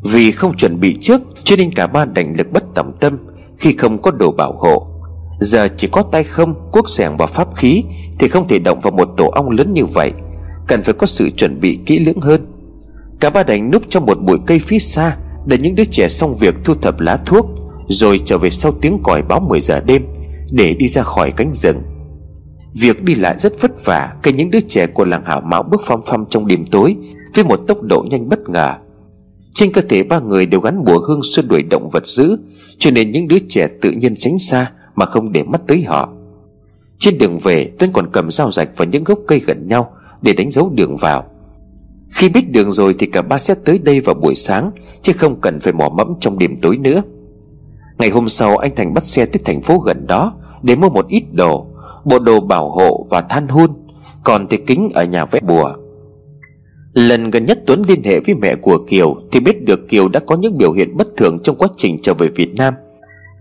[0.04, 3.18] Vì không chuẩn bị trước Cho nên cả ba đành lực bất tầm tâm
[3.58, 4.88] Khi không có đồ bảo hộ.
[5.40, 7.84] Giờ chỉ có tay không, cuốc sẻng và pháp khí
[8.20, 10.12] Thì không thể động vào một tổ ong lớn như vậy
[10.68, 12.46] Cần phải có sự chuẩn bị kỹ lưỡng hơn.
[13.20, 16.36] Cả ba đành núp trong một bụi cây phía xa Để những đứa trẻ xong
[16.40, 17.46] việc thu thập lá thuốc
[17.88, 20.06] Rồi trở về sau tiếng còi báo 10 giờ đêm
[20.52, 21.82] Để đi ra khỏi cánh rừng.
[22.74, 25.82] Việc đi lại rất vất vả Khi những đứa trẻ của làng hảo mão bước
[25.86, 26.96] phăm phăm trong đêm tối
[27.36, 28.74] Với một tốc độ nhanh bất ngờ.
[29.54, 32.38] Trên cơ thể ba người đều gắn bùa hương xua đuổi động vật dữ,
[32.78, 36.10] Cho nên những đứa trẻ tự nhiên tránh xa Mà không để mắt tới họ.
[37.00, 40.34] Trên đường về, Tuấn còn cầm dao rạch vào những gốc cây gần nhau Để
[40.34, 41.26] đánh dấu đường vào.
[42.10, 44.72] Khi biết đường rồi thì cả ba sẽ tới đây vào buổi sáng,
[45.02, 47.02] Chứ không cần phải mò mẫm trong đêm tối nữa.
[47.98, 51.08] Ngày hôm sau, anh Thành bắt xe tới thành phố gần đó Để mua một
[51.08, 51.73] ít đồ.
[52.06, 53.70] Bộ đồ bảo hộ và than hun
[54.24, 55.74] Còn thì kính ở nhà vẽ bùa.
[56.94, 60.20] Lần gần nhất Tuấn liên hệ với mẹ của Kiều Thì biết được Kiều đã
[60.20, 62.74] có những biểu hiện bất thường Trong quá trình trở về Việt Nam.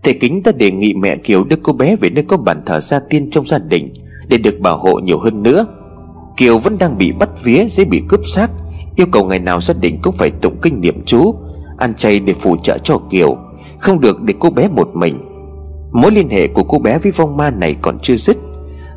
[0.03, 2.79] Thầy Kính đã đề nghị mẹ Kiều đưa cô bé về nơi có bàn thờ
[2.79, 3.93] gia tiên trong gia đình
[4.27, 5.65] Để được bảo hộ nhiều hơn nữa.
[6.37, 8.51] Kiều vẫn đang bị bắt vía dễ bị cướp xác,
[8.95, 11.35] Yêu cầu ngày nào gia đình cũng phải tụng kinh niệm chú,
[11.77, 13.37] Ăn chay để phù trợ cho Kiều,
[13.79, 15.19] Không được để cô bé một mình.
[15.91, 18.37] Mối liên hệ của cô bé với vong ma này còn chưa dứt.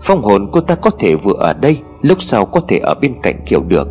[0.07, 3.15] Phong hồn cô ta có thể vừa ở đây, Lúc sau có thể ở bên
[3.23, 3.89] cạnh Kiều được.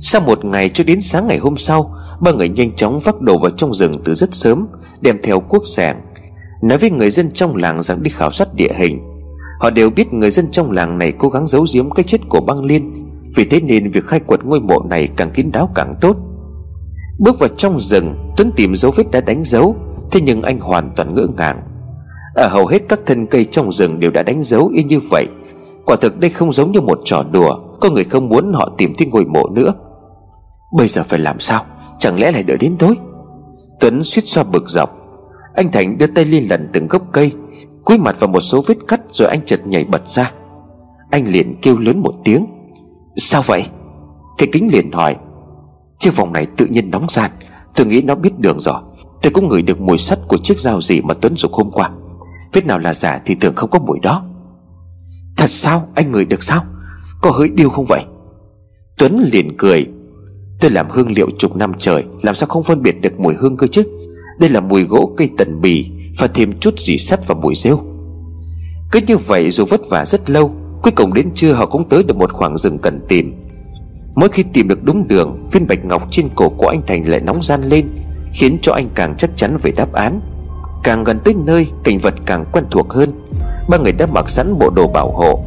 [0.00, 3.38] Sau một ngày cho đến sáng ngày hôm sau, Ba người nhanh chóng vác đồ
[3.38, 4.66] vào trong rừng từ rất sớm,
[5.00, 5.96] Đem theo cuốc sẻng
[6.62, 9.00] Nói với người dân trong làng rằng đi khảo sát địa hình.
[9.60, 12.40] Họ đều biết người dân trong làng này cố gắng giấu giếm cái chết của
[12.40, 13.10] băng liên.
[13.36, 16.16] Vì thế nên việc khai quật ngôi mộ này càng kín đáo càng tốt.
[17.18, 19.76] Bước vào trong rừng, Tuấn tìm dấu vết đã đánh dấu,
[20.10, 21.62] Thế nhưng anh hoàn toàn ngỡ ngàng.
[22.34, 25.26] Ở hầu hết các thân cây trong rừng đều đã đánh dấu y như vậy.
[25.86, 28.92] Quả thực đây không giống như một trò đùa, Có người không muốn họ tìm
[28.98, 29.74] thấy ngôi mộ nữa.
[30.76, 31.64] Bây giờ phải làm sao?
[31.98, 32.94] Chẳng lẽ lại đợi đến tối?
[33.80, 34.90] Tuấn suýt xoa bực dọc.
[35.54, 37.32] Anh Thành đưa tay lên lần từng gốc cây,
[37.84, 40.32] Cúi mặt vào một số vết cắt Rồi anh chợt nhảy bật ra.
[41.10, 42.46] Anh liền kêu lớn một tiếng.
[43.16, 43.64] Sao vậy?
[44.38, 45.16] Thầy kính liền hỏi.
[45.98, 47.30] Chiếc vòng này tự nhiên nóng gian.
[47.76, 48.80] Tôi nghĩ nó biết đường rồi.
[49.22, 51.90] Tôi cũng ngửi được mùi sắt của chiếc dao gì mà Tuấn dùng hôm qua.
[52.54, 54.24] Vết nào là giả thì tưởng không có mùi đó.
[55.36, 55.88] Thật sao?
[55.94, 56.64] Anh ngửi được sao?
[57.22, 58.04] Có hơi điêu không vậy?
[58.98, 59.86] Tuấn liền cười.
[60.60, 63.56] Tôi làm hương liệu chục năm trời, Làm sao không phân biệt được mùi hương
[63.56, 63.82] cơ chứ?
[64.38, 67.78] Đây là mùi gỗ cây tần bì Và thêm chút gì sắt và mùi rêu.
[68.90, 72.02] Cứ như vậy dù vất vả rất lâu, Cuối cùng đến trưa họ cũng tới
[72.02, 73.34] được một khoảng rừng cần tìm.
[74.14, 77.20] Mỗi khi tìm được đúng đường, Viên bạch ngọc trên cổ của anh Thành lại
[77.20, 77.88] nóng gian lên,
[78.32, 80.20] Khiến cho anh càng chắc chắn về đáp án.
[80.84, 83.10] Càng gần tới nơi, Cảnh vật càng quen thuộc hơn.
[83.68, 85.44] Ba người đã mặc sẵn bộ đồ bảo hộ.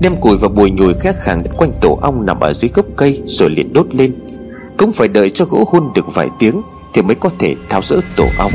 [0.00, 3.22] Đem củi và bùi nhùi khác khàng quanh tổ ong nằm ở dưới gốc cây,
[3.26, 4.14] Rồi liền đốt lên.
[4.78, 6.62] Cũng phải đợi cho gỗ hun được vài tiếng
[6.94, 8.52] Thì mới có thể tháo rỡ tổ ong.